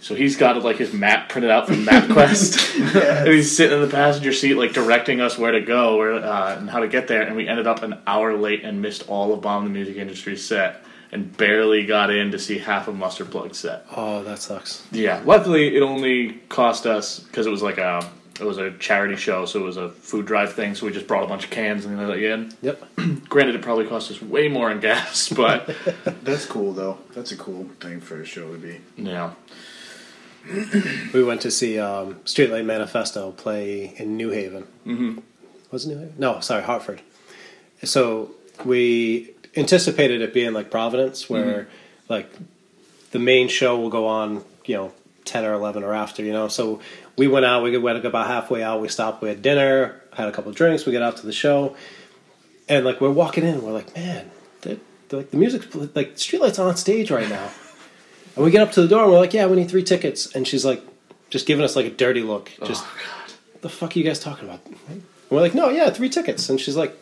[0.00, 3.92] so he's got like his map printed out from MapQuest, and he's sitting in the
[3.92, 7.22] passenger seat, like directing us where to go, uh, and how to get there.
[7.22, 10.36] And we ended up an hour late and missed all of Bomb the Music Industry
[10.36, 13.84] set, and barely got in to see half of Mustard Plug set.
[13.94, 14.86] Oh, that sucks.
[14.92, 19.16] Yeah, luckily it only cost us because it was like a it was a charity
[19.16, 20.74] show, so it was a food drive thing.
[20.74, 22.52] So we just brought a bunch of cans and they let you in.
[22.62, 22.84] Yep.
[23.28, 25.74] Granted, it probably cost us way more in gas, but
[26.22, 26.98] That's cool though.
[27.14, 28.80] That's a cool thing for a show to be.
[28.96, 29.32] yeah,
[31.12, 34.62] We went to see um, Streetlight Manifesto play in New Haven.
[34.86, 35.18] Mm-hmm.
[35.70, 36.14] Was it New Haven?
[36.18, 37.02] No, sorry, Hartford.
[37.84, 38.30] So
[38.64, 42.12] we anticipated it being like Providence, where mm-hmm.
[42.12, 42.30] like
[43.10, 44.92] the main show will go on, you know,
[45.24, 46.48] ten or eleven or after, you know.
[46.48, 46.80] So
[47.16, 47.62] we went out.
[47.62, 48.80] We went about halfway out.
[48.80, 49.22] We stopped.
[49.22, 50.00] We had dinner.
[50.12, 50.86] Had a couple of drinks.
[50.86, 51.76] We get out to the show,
[52.68, 53.62] and like we're walking in.
[53.62, 54.30] We're like, man,
[55.12, 57.50] like the music's like Streetlight's on stage right now.
[58.36, 60.32] And we get up to the door and we're like, yeah, we need three tickets.
[60.36, 60.82] And she's like,
[61.30, 62.48] just giving us like a dirty look.
[62.62, 64.64] Oh, just, what the fuck are you guys talking about?
[64.88, 66.48] And we're like, no, yeah, three tickets.
[66.48, 66.96] And she's like,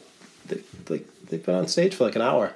[0.88, 2.52] like they've been on stage for like an hour.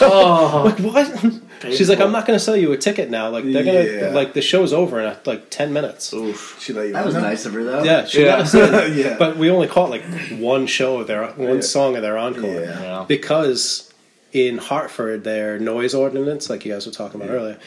[0.00, 1.24] oh, like what?
[1.24, 1.40] Oh.
[1.70, 3.30] She's like, I'm not going to sell you a ticket now.
[3.30, 6.12] Like they're gonna like the show's over in uh, like ten minutes.
[6.12, 6.56] oof.
[6.60, 7.20] She let you that was know?
[7.20, 8.36] nice of her though Yeah, she Yeah.
[8.36, 8.96] let us in.
[8.98, 9.16] yeah.
[9.18, 10.04] But we only caught like
[10.38, 11.60] one show of their one Yeah.
[11.62, 12.80] song of their encore Yeah.
[12.80, 13.04] Yeah.
[13.08, 13.92] because
[14.32, 17.58] in Hartford their noise ordinance, like you guys were talking about earlier,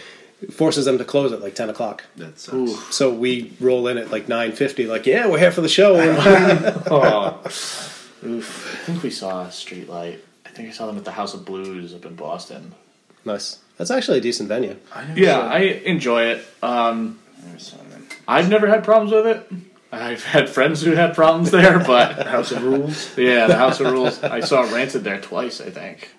[0.51, 2.05] forces them to close at like ten o'clock.
[2.17, 2.53] that sucks.
[2.55, 2.93] Oof.
[2.93, 5.95] So we roll in at like nine fifty, like yeah, we're here for the show.
[6.89, 7.41] Oh.
[8.23, 8.81] Oof.
[8.81, 10.19] I think we saw a Streetlight.
[10.45, 12.73] I think I saw them at the House of Blues up in Boston.
[13.25, 13.59] nice.
[13.77, 14.75] That's actually a decent venue.
[14.93, 16.45] I never Yeah, I enjoy it.
[16.61, 18.07] Um, I never saw them.
[18.27, 19.51] I've never had problems with it.
[19.91, 23.17] I've had friends who had problems there, but House of Rules.
[23.17, 24.23] Yeah, the House of Rules.
[24.23, 26.13] I saw Rancid there twice, I think.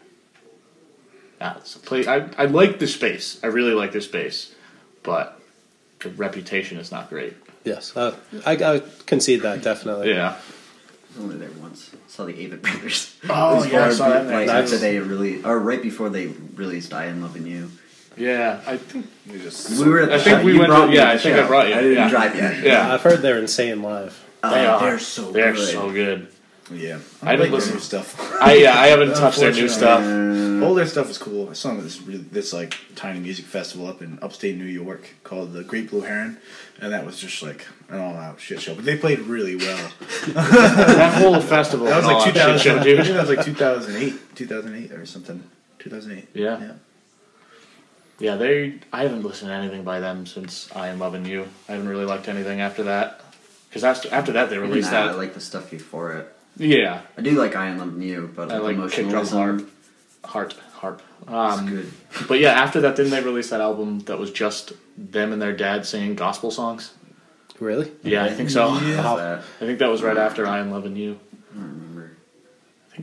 [1.40, 2.06] Yeah, it's a place.
[2.06, 3.38] I, I like the space.
[3.42, 4.54] I really like the space,
[5.02, 5.40] but
[6.00, 7.34] the reputation is not great.
[7.64, 10.10] Yes, uh, I, I concede that definitely.
[10.10, 10.36] Yeah.
[11.14, 11.90] I was only there once.
[12.08, 13.16] Saw the Avett Brothers.
[13.28, 14.38] Oh, yeah, I saw that be- there.
[14.38, 14.64] Like Nice.
[14.72, 17.70] after they really, or right before they released "I and Love and You."
[18.16, 19.06] Yeah, I think.
[19.30, 20.00] We just We were.
[20.00, 20.44] At the I think show.
[20.44, 22.08] we You went to- yeah, I the think I brought you, I didn't yeah.
[22.10, 22.62] drive yet.
[22.64, 22.92] Yeah.
[22.94, 24.18] I've heard they're insane live.
[24.42, 24.80] Uh, They are.
[24.80, 25.68] They're so They're good.
[25.68, 26.28] so good.
[26.70, 28.40] Yeah, I haven't like their listened- new stuff.
[28.40, 30.00] I yeah, I haven't touched their new stuff.
[30.62, 31.50] All their stuff is cool.
[31.50, 34.64] I saw them at this really, this like tiny music festival up in upstate New
[34.64, 36.38] York called the Great Blue Heron,
[36.80, 38.74] and that was just like an all out shit show.
[38.76, 39.90] But they played really well.
[40.26, 42.58] That whole festival That was like 2000.
[42.60, 45.42] show, I think that was like 2008, 2008 or something.
[45.80, 46.28] 2008.
[46.34, 46.60] Yeah.
[46.60, 46.72] Yeah.
[48.20, 48.78] Yeah, they.
[48.92, 51.48] I haven't listened to anything by them since I and Love and You.
[51.68, 53.20] I haven't really liked anything after that.
[53.68, 56.36] Because after, after that, they released nah, I like the stuff before it.
[56.56, 59.26] Yeah, I do like I and Love and You, but I like, like Kick Drum
[59.26, 59.70] emotionalism
[60.24, 60.54] Harp.
[60.54, 61.02] Heart, harp.
[61.22, 61.92] is Um, good.
[62.28, 65.52] but yeah, after that, didn't they release that album that was just them and their
[65.52, 66.92] dad singing gospel songs?
[67.58, 67.90] Really?
[68.02, 68.70] Yeah, I think so.
[68.70, 69.16] What was Wow.
[69.16, 69.38] that?
[69.60, 71.18] I think that was right after I and Love and You.
[71.52, 72.10] I don't remember.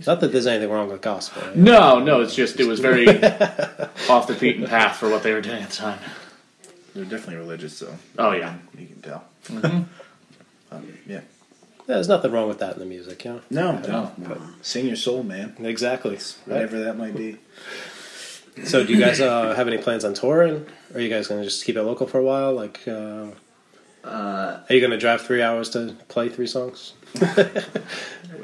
[0.05, 1.41] Not that there's anything wrong with gospel.
[1.41, 1.55] right?
[1.55, 3.07] No, no, it's just it was very
[4.09, 5.99] off the beaten path for what they were doing at the time.
[6.93, 7.95] They're definitely religious, though.
[8.17, 9.23] Oh yeah, You can tell.
[9.47, 9.83] Mm-hmm.
[10.71, 11.21] Um, yeah.
[11.89, 13.41] There's nothing wrong with that in the music, you know?
[13.49, 14.11] No, No.
[14.19, 15.55] But sing your soul, man.
[15.59, 16.19] Exactly.
[16.45, 17.37] Whatever that might be.
[18.63, 20.67] So, do you guys uh, have any plans on touring?
[20.93, 22.53] Or are you guys going to just keep it local for a while?
[22.53, 23.27] Like, uh,
[24.03, 26.93] Uh, are you going to drive three hours to play three songs?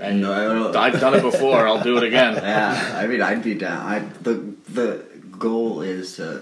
[0.02, 1.68] And No, I don't- I've done it before.
[1.68, 2.34] I'll do it again.
[2.42, 3.86] yeah, I mean, I'd be down.
[3.86, 4.34] I the
[4.68, 5.04] the
[5.38, 6.42] goal is to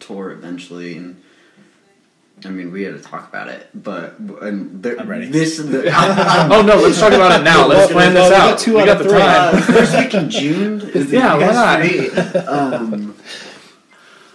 [0.00, 1.22] tour eventually, and
[2.44, 5.26] I mean, we had to talk about it, but and there, I'm ready.
[5.26, 5.88] This the,
[6.52, 7.66] Oh no, let's talk about it now.
[7.66, 8.58] Let's plan this Well, we got out.
[8.58, 9.18] two we out got of the three.
[9.18, 9.54] time.
[9.56, 10.80] uh, first week in June.
[10.94, 12.48] Is Yeah, why not?
[12.48, 13.16] Um,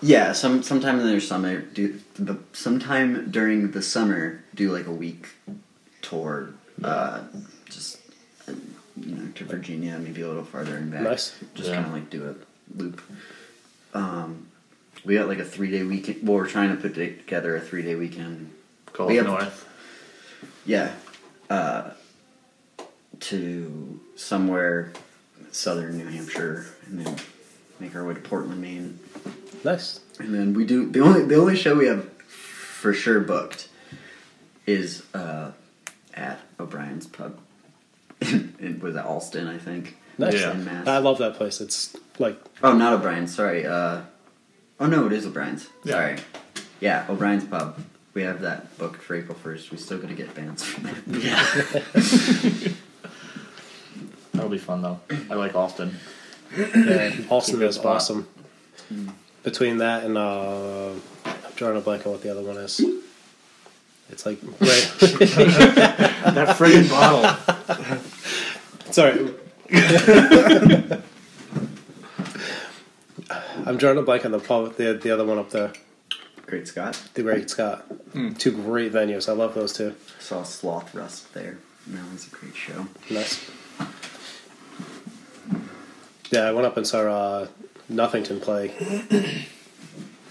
[0.02, 1.62] yeah, some sometime in the summer.
[1.62, 5.28] Do the sometime during the summer do like a week
[6.02, 6.50] tour.
[6.84, 7.22] Uh,
[7.70, 8.00] just
[8.98, 11.02] you know to Virginia, maybe a little farther and back.
[11.04, 11.34] Nice.
[11.56, 11.76] Just Yeah.
[11.76, 13.02] kind of like do a loop.
[13.94, 14.48] Um,
[15.06, 16.28] we got like a three day weekend.
[16.28, 18.52] Well, we're trying to put together a three day weekend.
[18.94, 19.70] Go We have- north.
[20.66, 20.94] Yeah.
[21.50, 21.92] Uh,
[23.20, 24.92] to somewhere
[25.52, 27.16] southern New Hampshire, and then
[27.80, 29.00] make our way to Portland, Maine.
[29.64, 30.00] Nice.
[30.20, 33.70] And then we do the only the only show we have for sure booked
[34.66, 35.52] is uh,
[36.14, 37.38] at O'Brien's Pub.
[38.22, 39.98] it was at Allston, I think.
[40.18, 40.42] Nice.
[40.42, 40.84] Yeah.
[40.88, 41.60] I love that place.
[41.62, 43.34] It's like, Oh, not O'Brien's.
[43.36, 43.66] Sorry.
[43.66, 44.02] Uh,
[44.84, 45.70] oh no, it is O'Brien's.
[45.84, 45.94] Yeah.
[45.94, 46.18] Sorry.
[46.80, 47.80] Yeah, O'Brien's Pub.
[48.14, 49.72] We have that booked for April first.
[49.72, 50.96] We still got to get bands from there.
[51.22, 52.74] Yeah.
[54.34, 55.00] That'll be fun though.
[55.30, 55.96] I like Allston.
[56.58, 58.28] yeah, Allston is awesome.
[59.44, 60.90] Between that and, uh,
[61.26, 62.82] I'm drawing a blank on what the other one is.
[64.10, 64.60] It's like, right.
[66.34, 67.30] That friggin' bottle.
[68.92, 69.34] Sorry.
[73.66, 75.72] I'm drawing a blank on the pub, the the other one up there,
[76.46, 77.02] Great Scott.
[77.14, 77.86] the Great Scott.
[78.38, 79.28] Two great venues.
[79.30, 79.96] I love those two.
[80.20, 81.58] Saw Slothrust there.
[81.86, 82.88] And that was a great show.
[83.10, 83.50] Nice.
[86.32, 87.48] Yeah, I went up and saw uh,
[87.90, 88.72] Nothington play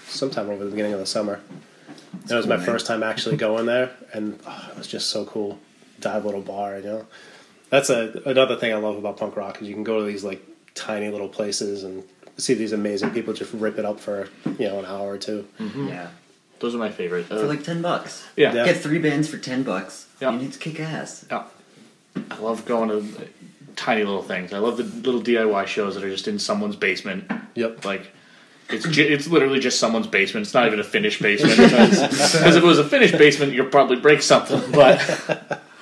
[0.06, 1.40] sometime over the beginning of the summer.
[2.22, 2.66] And it was my man.
[2.66, 5.58] first time actually going there, and oh, it was just so cool.
[6.00, 7.06] Dive little bar, you know.
[7.70, 10.24] That's a another thing I love about punk rock is you can go to these
[10.24, 10.42] like
[10.74, 12.04] tiny little places and
[12.42, 14.28] see these amazing people just rip it up for
[14.58, 15.46] you know an hour or two.
[15.58, 16.08] Yeah.
[16.60, 17.26] Those are my favorite.
[17.30, 18.24] Uh, For like ten bucks.
[18.36, 18.52] yeah.
[18.54, 18.64] Yeah.
[18.66, 20.06] Get three bands for ten bucks.
[20.20, 20.30] Yeah.
[20.32, 21.24] You need to kick ass.
[21.30, 21.44] Yeah.
[22.30, 23.28] I love going to
[23.74, 24.52] tiny little things.
[24.52, 27.30] I love the little DIY shows that are just in someone's basement.
[27.54, 27.84] Yep.
[27.86, 28.12] Like,
[28.68, 30.44] it's ju- it's literally just someone's basement.
[30.46, 31.56] It's not even a finished basement.
[31.58, 34.60] Because if it was a finished basement, you'd probably break something.
[34.72, 35.00] But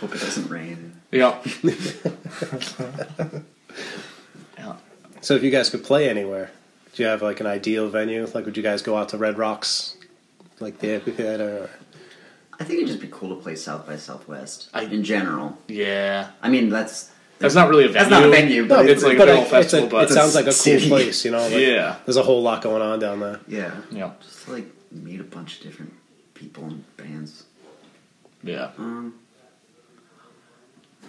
[0.01, 1.01] Hope it doesn't rain.
[1.11, 1.73] yeah, yeah.
[5.21, 6.51] So if you guys could play anywhere,
[6.95, 8.27] do you have like an ideal venue?
[8.35, 9.97] Like, would you guys go out to Red Rocks,
[10.61, 11.59] like the amphitheater?
[11.65, 11.71] Or...
[12.59, 15.59] I think it'd just be cool to play South by Southwest I- in general.
[15.69, 17.99] Yeah, I mean, that's that's not really a venue.
[18.01, 19.85] that's not a venue, but it's like a but little it, festival.
[19.85, 21.41] it's a, but it sounds like a cool place, you know.
[21.43, 23.41] Like, yeah, There's a whole lot going on down there.
[23.49, 25.93] yeah, yeah, just like meet a bunch of different
[26.35, 27.45] people and bands.
[28.43, 28.71] yeah.
[28.79, 29.15] Um,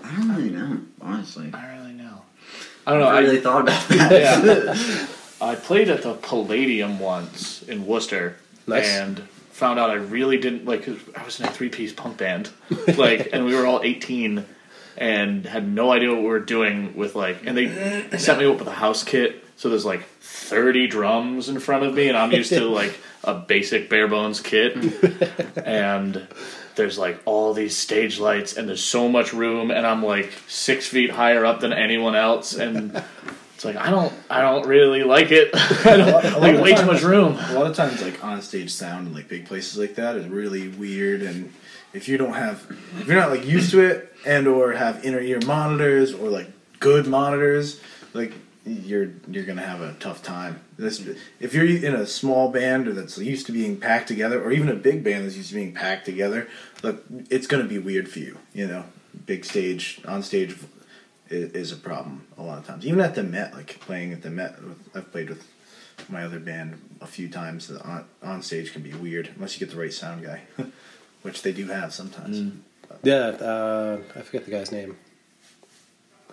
[0.04, 1.50] I don't really know, honestly.
[1.54, 2.22] I don't really know.
[2.86, 3.08] I don't know.
[3.08, 4.12] I I really thought about that.
[4.12, 5.08] yeah.
[5.42, 8.38] I played at the Palladium once in Worcester,
[8.68, 8.88] Nice.
[8.88, 9.20] and
[9.52, 10.88] found out I really didn't like.
[11.18, 12.50] I was in a three-piece punk band,
[12.98, 14.46] like, and we were all eighteen,
[14.98, 17.46] and had no idea what we were doing with like.
[17.46, 21.60] And they sent me up with a house kit, so there's like thirty drums in
[21.60, 24.76] front of me, and I'm used to like a basic bare bones kit,
[25.58, 26.28] and
[26.76, 30.88] there's like all these stage lights and there's so much room and I'm like six
[30.88, 33.04] feet higher up than anyone else and
[33.62, 35.52] it's like I don't I don't really like it.
[35.54, 37.38] I don't like way too much room.
[37.38, 40.28] A lot of times, like on stage sound and like big places like that is
[40.28, 41.54] really weird, and
[41.94, 42.66] if you don't have
[43.00, 46.48] if you're not like used to it and or have inner ear monitors or like
[46.80, 47.80] good monitors,
[48.14, 48.34] like
[48.66, 50.62] you're you're gonna have a tough time.
[50.78, 51.06] This
[51.40, 54.70] if you're in a small band or that's used to being packed together, or even
[54.70, 56.48] a big band that's used to being packed together,
[56.84, 58.38] look, it's gonna be weird for you.
[58.54, 58.86] You know,
[59.26, 60.56] big stage on stage
[61.30, 62.86] is, a problem a lot of times.
[62.86, 64.56] Even at the Met, like playing at the Met,
[64.94, 65.48] I've played with
[66.10, 67.68] my other band a few times.
[67.68, 70.42] The on, on stage can be weird unless you get the right sound guy,
[71.22, 72.54] which they do have sometimes.
[73.04, 74.98] Yeah, uh, I forget the guy's name.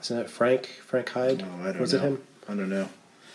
[0.00, 0.66] Isn't it Frank?
[0.86, 1.38] Frank Hyde?
[1.38, 1.98] No, I don't was know.
[1.98, 2.22] it him?
[2.48, 2.88] I don't know.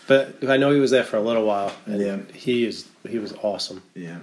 [0.06, 2.18] But I know he was there for a little while, and Yeah.
[2.34, 3.82] he is he was awesome.
[3.94, 4.18] Yeah.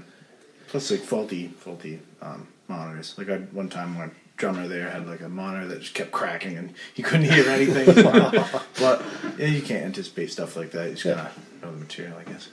[0.67, 3.15] Plus, like faulty, faulty um, monitors.
[3.17, 6.57] Like I one time, one drummer there had like a monitor that just kept cracking,
[6.57, 7.85] and he couldn't hear anything.
[8.79, 9.01] but
[9.37, 10.85] yeah, you can't anticipate stuff like that.
[10.89, 11.15] You just Yeah.
[11.15, 11.31] gotta
[11.65, 12.47] know the material, I guess.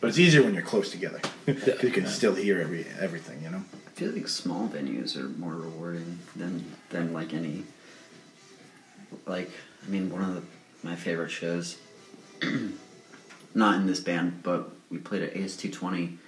[0.00, 1.20] But it's easier when you're close together.
[1.46, 3.64] you can still hear every everything, you know.
[3.86, 7.64] I feel like small venues are more rewarding than than like any.
[9.26, 9.50] Like
[9.86, 10.42] I mean, one of the,
[10.82, 11.76] my favorite shows.
[13.54, 16.18] not in this band, but we played at AS two twenty.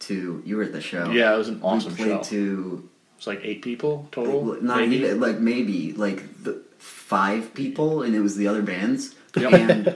[0.00, 1.10] To you were at the show.
[1.10, 2.30] Yeah, it was an awesome we played show.
[2.30, 4.62] to It's like eight people total.
[4.62, 4.96] not maybe?
[4.96, 9.52] even like maybe like the five people, and it was the other bands, Yep.
[9.54, 9.86] and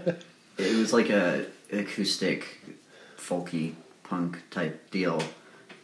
[0.57, 2.61] it was like a acoustic,
[3.18, 5.22] folky punk type deal,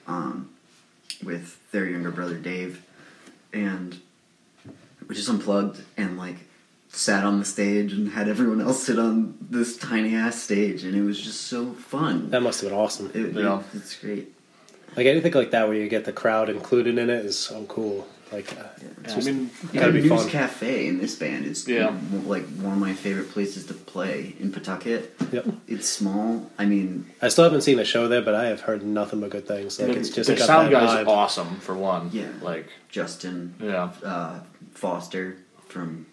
[0.06, 0.48] um,
[1.22, 2.82] with their younger brother Dave,
[3.52, 4.00] and
[5.06, 6.36] we just unplugged and like
[6.96, 10.94] sat on the stage and had everyone else sit on this tiny ass stage, and
[10.94, 12.30] it was just so fun.
[12.30, 13.10] That must have been awesome.
[13.14, 13.58] It, Yeah.
[13.60, 14.32] it- it's great.
[14.96, 18.06] Like anything like that, where you get the crowd included in it, is so cool.
[18.32, 18.64] Like, uh,
[19.04, 20.28] it's I mean, You Gotta a be news fun.
[20.30, 21.44] cafe in this band.
[21.46, 21.92] It's Yeah.
[22.26, 25.14] like one of my favorite places to play in Pawtucket.
[25.32, 25.46] Yep.
[25.68, 26.50] It's small.
[26.58, 29.30] I mean, I still haven't seen a show there, but I have heard nothing but
[29.30, 29.78] good things.
[29.78, 32.10] Like it's just the sound that guy's awesome for one.
[32.12, 32.28] Yeah.
[32.42, 33.90] Like Justin yeah.
[34.02, 34.40] uh,
[34.74, 35.36] Foster
[35.68, 36.06] from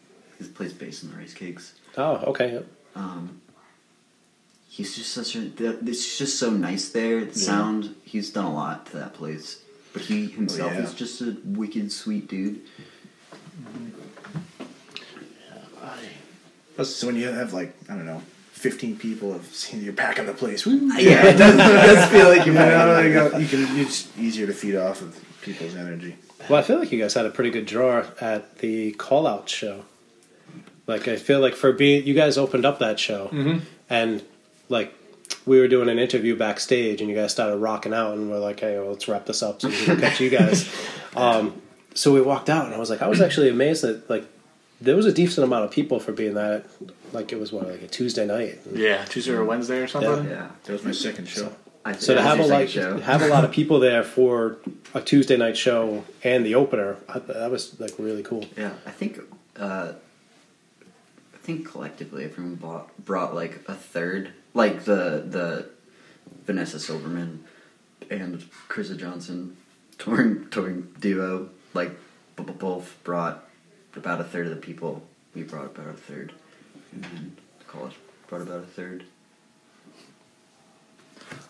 [0.44, 1.74] his plays bass in the Rice Cakes.
[1.98, 2.54] Oh, okay.
[2.54, 2.66] Yep.
[2.96, 3.42] Um,
[4.70, 5.52] he's just such a.
[5.60, 7.26] It's just so nice there.
[7.26, 7.96] The sound.
[8.04, 9.62] He's done a lot to that place,
[9.94, 10.84] but he himself yeah.
[10.84, 12.62] is just a wicked sweet dude.
[16.76, 18.22] Plus, so when you have like I don't know,
[18.52, 20.66] fifteen people, of you're packing the place.
[20.66, 20.92] Woo!
[20.98, 23.80] Yeah, it does, it does feel like You you're know, you, you can.
[23.80, 26.16] It's easier to feed off of people's energy.
[26.50, 29.48] Well, I feel like you guys had a pretty good draw at the call out
[29.48, 29.86] show.
[30.88, 33.60] Like I feel like for being you guys opened up that show, Mm-hmm.
[33.90, 34.24] and
[34.70, 34.94] like
[35.46, 38.60] we were doing an interview backstage, and you guys started rocking out, and we're like,
[38.60, 40.70] hey, well, let's wrap this up so we can catch you guys.
[41.16, 41.62] Um,
[41.94, 44.26] so we walked out, and I was like, I was actually amazed that like
[44.82, 46.66] there was a decent amount of people for being that.
[47.12, 48.60] Like it was what like a Tuesday night.
[48.74, 50.28] Yeah, Tuesday or Wednesday or something.
[50.28, 50.48] Yeah.
[50.64, 51.54] That was my second show.
[51.86, 52.98] I, So to have a your like show.
[52.98, 54.58] have a lot of people there for
[54.96, 58.46] a Tuesday night show and the opener, I, that was like really cool.
[58.58, 59.20] Yeah, I think
[59.60, 59.94] uh, I
[61.44, 65.70] think collectively everyone bought, brought like a third, like the the
[66.46, 67.44] Vanessa Silverman
[68.10, 69.58] and Krista Johnson
[69.98, 71.92] touring touring duo, like
[72.36, 73.48] both brought
[73.96, 75.04] about a third of the people.
[75.36, 76.34] We brought about a third,
[76.92, 77.38] and then
[77.68, 77.96] college
[78.28, 79.04] brought about a third.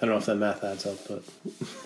[0.02, 1.24] I don't know if that math adds up, but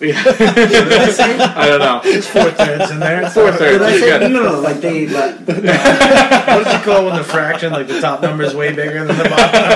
[0.00, 2.00] yeah, I don't know.
[2.04, 3.30] It's four thirds in there.
[3.30, 3.78] Four thirds.
[3.78, 4.32] Did I say- good.
[4.32, 5.06] no, no, like they.
[5.06, 9.04] Like, What did you call when the fraction, like the top number is way bigger
[9.06, 9.68] than the bottom?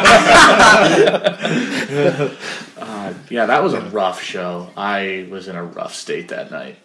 [2.83, 4.69] Uh, yeah, that was a rough show.
[4.77, 6.77] I was in a rough state that night.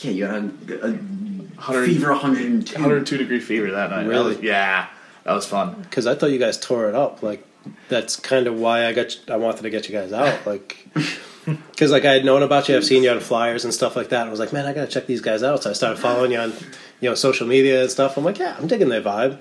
[0.00, 2.74] yeah, you had a, a 100 fever 102.
[2.74, 4.02] 102 degree fever that night.
[4.04, 4.34] That Really?
[4.34, 4.88] was- yeah,
[5.24, 5.80] that was fun.
[5.82, 7.22] because I thought you guys tore it up.
[7.22, 7.45] Like
[7.88, 10.46] that's kind of why I got I wanted to get you guys out.
[10.46, 10.86] Like
[11.44, 14.08] because like I had known about you, I've seen you on flyers and stuff like
[14.10, 14.20] that.
[14.22, 15.62] And I was like, man, I gotta check these guys out.
[15.62, 16.52] So I started following you on
[17.00, 18.16] you know social media and stuff.
[18.16, 19.40] I'm like, yeah, I'm digging their vibe.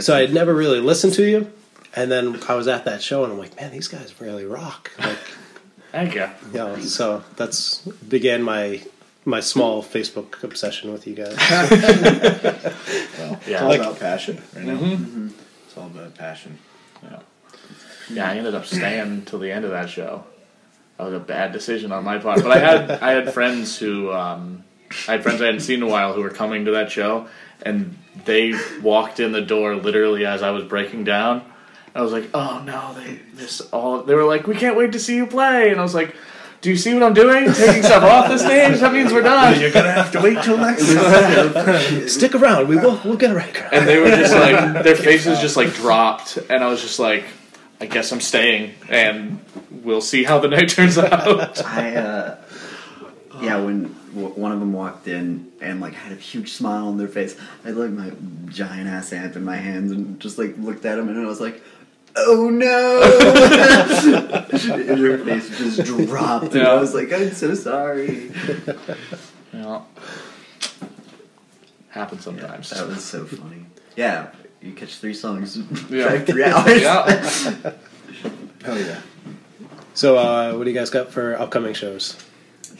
[0.00, 1.52] So I had never really listened to you.
[1.94, 4.90] And then I was at that show, and I'm like, man, these guys really rock.
[4.98, 5.18] Like,
[5.90, 6.26] Thank you.
[6.52, 8.82] you know, so that's began my
[9.24, 11.36] my small Facebook obsession with you guys.
[13.18, 13.62] Well, it's Yeah.
[13.62, 14.76] all Like- about passion right now.
[14.76, 15.28] Mm-hmm.
[15.66, 16.58] It's all about passion.
[17.02, 17.18] Yeah.
[18.10, 20.24] Yeah, I ended up staying till the end of that show.
[20.98, 22.42] That was a bad decision on my part.
[22.42, 24.64] But I had I had friends who um,
[25.08, 27.26] I had friends I hadn't seen in a while who were coming to that show,
[27.62, 31.42] and they walked in the door literally as I was breaking down.
[31.94, 34.98] I was like, "Oh no!" They this all they were like, "We can't wait to
[35.00, 36.14] see you play," and I was like.
[36.60, 37.52] Do you see what I'm doing?
[37.52, 38.78] Taking stuff off the stage?
[38.78, 39.60] That means we're done.
[39.60, 42.06] You're gonna have to wait till next time.
[42.08, 42.68] Stick around.
[42.68, 43.00] We will.
[43.04, 43.68] We'll get a record.
[43.72, 47.24] and they were just like their faces just like dropped and i was just like
[47.82, 49.38] i guess i'm staying and
[49.82, 52.36] we'll see how the night turns out I uh,
[53.40, 56.96] yeah when w- one of them walked in and like had a huge smile on
[56.98, 57.34] their face.
[57.64, 58.12] I had like my
[58.46, 61.40] giant ass amp in my hands and just like looked at him and I was
[61.40, 61.60] like,
[62.14, 63.02] "Oh no!"
[64.74, 66.72] and her face just dropped, and Yeah.
[66.72, 68.30] I was like, "I'm so sorry."
[69.52, 69.86] Know,
[71.88, 72.70] happens sometimes.
[72.70, 73.66] That was so funny.
[73.96, 74.30] Yeah,
[74.62, 75.56] you catch three songs,
[75.90, 76.08] Yeah.
[76.08, 76.80] drive three hours.
[76.80, 77.72] yeah.
[78.64, 79.00] Hell yeah.
[79.94, 82.16] So, uh, what do you guys got for upcoming shows?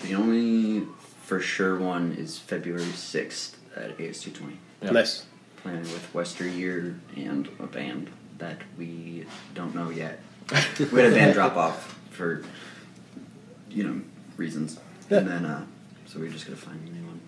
[0.02, 0.86] The only
[1.22, 4.58] for sure one is February sixth at AS two twenty.
[4.80, 4.90] Yeah.
[4.90, 5.26] Nice.
[5.56, 10.20] Playing with Wester Year and a band that we don't know yet.
[10.78, 12.44] we had a band drop off for
[13.70, 14.00] you know
[14.36, 14.78] reasons,
[15.10, 15.64] and then uh,
[16.06, 17.20] so we're just gonna find a new one.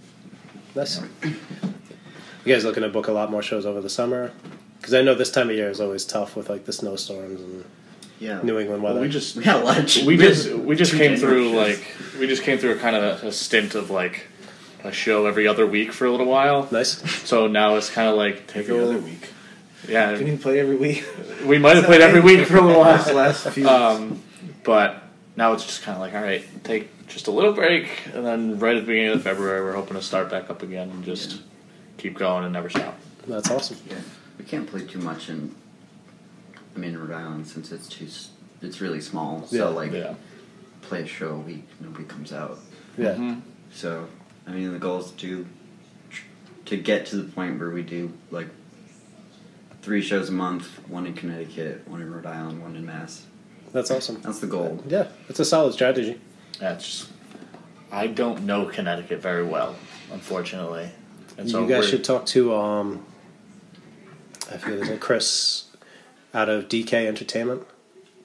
[0.75, 1.01] Nice.
[2.45, 4.33] You guys looking to book a lot more shows over the summer?
[4.79, 7.65] Because I know this time of year is always tough with like the snowstorms and
[8.19, 8.97] Yeah, New England weather.
[8.97, 10.07] Well, we just we had a lot of.
[10.07, 11.55] we just we just two came through shows.
[11.79, 11.87] like
[12.21, 14.27] we just came through a kind of a, a stint of like
[14.83, 16.69] a show every other week for a little while.
[16.71, 16.99] nice.
[17.27, 19.31] So now it's kind of like take Every a other week.
[19.89, 20.11] yeah.
[20.13, 21.05] Didn't you play every week?
[21.47, 23.15] We might have played every week for a little while.
[23.15, 24.23] last few Um,
[24.63, 25.03] but
[25.37, 28.59] now it's just kind of like all right, take just a little break, and then
[28.59, 31.41] right at the beginning of February, we're hoping to start back up again and just
[32.05, 32.99] keep going and never stop.
[33.27, 33.79] That's awesome.
[33.89, 33.97] Yeah,
[34.39, 35.55] we can't play too much in.
[36.77, 38.07] I mean, Rhode Island since it's too.
[38.61, 40.15] It's really small, so Yeah, like Yeah.
[40.83, 42.59] play a show a week, nobody comes out.
[42.99, 43.15] Yeah.
[43.15, 43.41] Mhm.
[43.73, 44.07] So,
[44.47, 45.47] I mean, the goal is to
[46.67, 48.49] to get to the point where we do like
[49.83, 53.23] three shows a month, one in Connecticut, one in Rhode Island, one in Mass.
[53.73, 54.21] That's awesome.
[54.23, 54.83] That's the goal.
[54.87, 56.21] Yeah, it's a solid strategy.
[56.61, 57.09] That's.
[57.91, 59.75] I don't know Connecticut very well,
[60.13, 60.91] unfortunately.
[61.37, 63.05] And so you guys should talk to um,
[64.53, 65.65] I forget his name, Chris
[66.33, 67.63] out of DK Entertainment.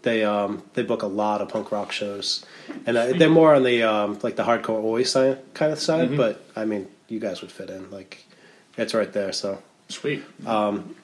[0.02, 2.46] They um they book a lot of punk rock shows,
[2.86, 6.12] and uh, they're more on the um like the hardcore oi side kind of side.
[6.12, 6.18] Mhm.
[6.18, 7.92] But I mean, you guys would fit in.
[7.92, 8.26] Like,
[8.78, 9.34] it's right there.
[9.34, 10.24] So Sweet.
[10.44, 10.96] when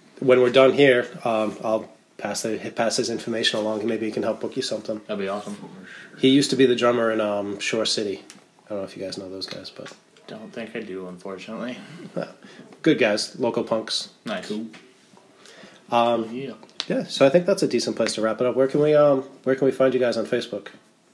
[0.41, 4.23] we're done here, um, I'll pass the pass his information along, and maybe he can
[4.23, 5.01] help book you something.
[5.07, 5.57] That'd be awesome.
[6.19, 8.23] He used to be the drummer in um, Shore City.
[8.65, 9.91] I don't know if you guys know those guys, but
[10.27, 11.77] Don't think I do, unfortunately.
[12.81, 14.09] good guys, local punks.
[14.25, 14.51] Nice.
[15.91, 16.53] Um, Yeah.
[16.87, 18.55] yeah, so I think that's a decent place to wrap it up.
[18.55, 20.69] Where can we um, where can we find you guys on Facebook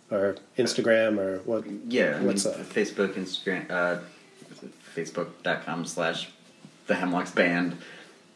[0.10, 1.66] or Instagram or what?
[1.88, 2.56] Yeah, I mean, What's that?
[2.70, 4.00] Facebook, Instagram, uh,
[4.96, 6.30] Facebook.com slash
[6.88, 7.78] the Hemlocks Band.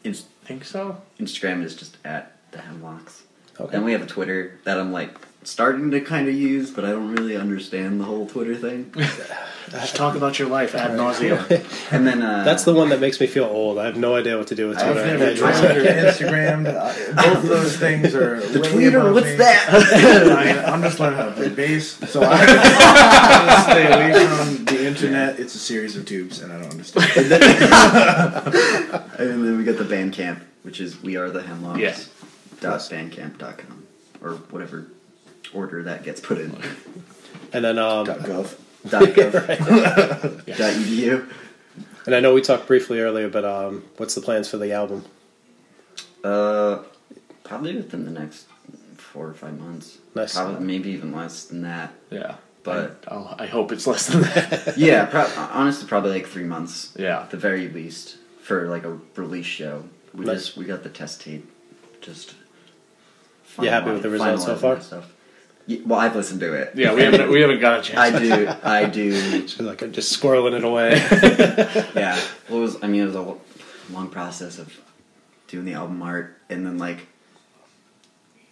[0.04, 1.00] Inst- Think so?
[1.18, 3.22] Instagram is just at the Hemlocks.
[3.58, 3.74] Okay.
[3.76, 5.16] And we have a Twitter that I'm like
[5.46, 8.92] starting to kind of use, but I don't really understand the whole Twitter thing.
[9.70, 11.90] Just talk about your life ad nauseum.
[11.92, 13.78] And then uh, That's the one that makes me feel old.
[13.80, 15.00] I have no idea what to do with I've Twitter.
[15.00, 15.84] I've I never just- Twitter,
[16.30, 16.66] Instagrammed.
[16.68, 19.00] uh, Both of those things are the way Twitter.
[19.00, 19.36] above What's me.
[19.36, 19.68] that?
[20.66, 24.86] I, I'm just learning how to play bass, so I I stay away from the
[24.86, 25.40] internet.
[25.40, 27.10] It's a series of tubes, and I don't understand.
[29.18, 31.80] and then we got the Bandcamp, which is we are the Hemlocks.
[31.80, 31.96] Yeah.
[32.60, 33.84] Dot bandcamp.com
[34.22, 34.86] or whatever
[35.54, 36.56] order that gets put in.
[37.52, 38.56] and then um, Dot .gov.
[38.88, 40.42] Dot gov.
[40.46, 40.58] Yes.
[40.58, 41.28] Dot edu.
[42.06, 45.04] and I know we talked briefly earlier, but um, what's the plans for the album?
[46.22, 46.82] Uh,
[47.44, 48.46] probably within the next
[48.96, 49.98] four or five months.
[50.14, 50.34] Nice.
[50.34, 51.92] Probably maybe even less than that.
[52.10, 52.36] Yeah.
[52.62, 54.74] But- I, I'll, I hope it's less than that.
[54.76, 57.20] Yeah, pro- honestly, probably like three months yeah.
[57.22, 59.84] at the very least for like a release show.
[60.14, 60.46] We Nice.
[60.46, 61.48] just we got the test tape.
[62.00, 62.34] Just.
[63.60, 64.80] You happy with the results so far?
[64.80, 65.12] Stuff.
[65.66, 66.72] Yeah, well, I've listened to it.
[66.76, 67.98] Yeah, we haven't we haven't got a chance.
[67.98, 68.48] I do.
[68.62, 69.40] I do.
[69.42, 70.92] Just like I'm just squirreling it away.
[71.96, 72.20] Yeah.
[72.48, 72.82] Well, it was.
[72.82, 73.34] I mean, it was a
[73.92, 74.78] long process of
[75.48, 77.06] doing the album art and then like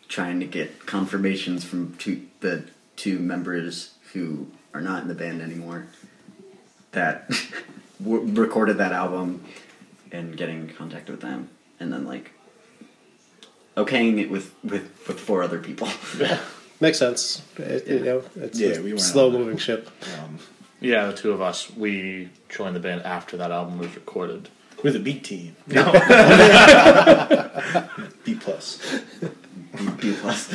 [0.09, 2.65] trying to get confirmations from two, the
[2.97, 5.87] two members who are not in the band anymore
[6.93, 7.29] that
[8.03, 9.45] w- recorded that album
[10.13, 11.49] and getting in contact with them
[11.81, 12.31] and then like
[13.77, 15.89] okaying it with with with four other people.
[16.81, 17.43] Makes sense.
[17.57, 19.89] It, You know, it's Yeah, a we weren't slow moving ship.
[20.23, 20.39] Um,
[20.81, 24.49] Yeah, the two of us, we joined the band after that album was recorded.
[24.83, 25.57] we're the B team.
[25.69, 25.85] No.
[28.25, 28.79] B plus.
[29.21, 30.55] B, B plus,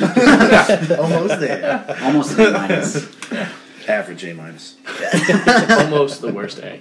[0.98, 1.96] Almost there.
[2.02, 3.06] almost a minus.
[3.88, 4.76] Average A minus.
[5.70, 6.80] Almost the worst A.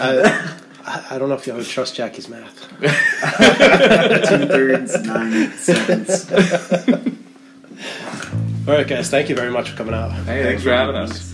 [0.00, 2.68] I, I I don't know if you would trust Jackie's math.
[2.78, 6.26] Two thirds, nine sevenths.
[8.66, 9.10] All right, guys.
[9.10, 10.10] Thank you very much for coming out.
[10.12, 11.33] Hey, thanks for having us.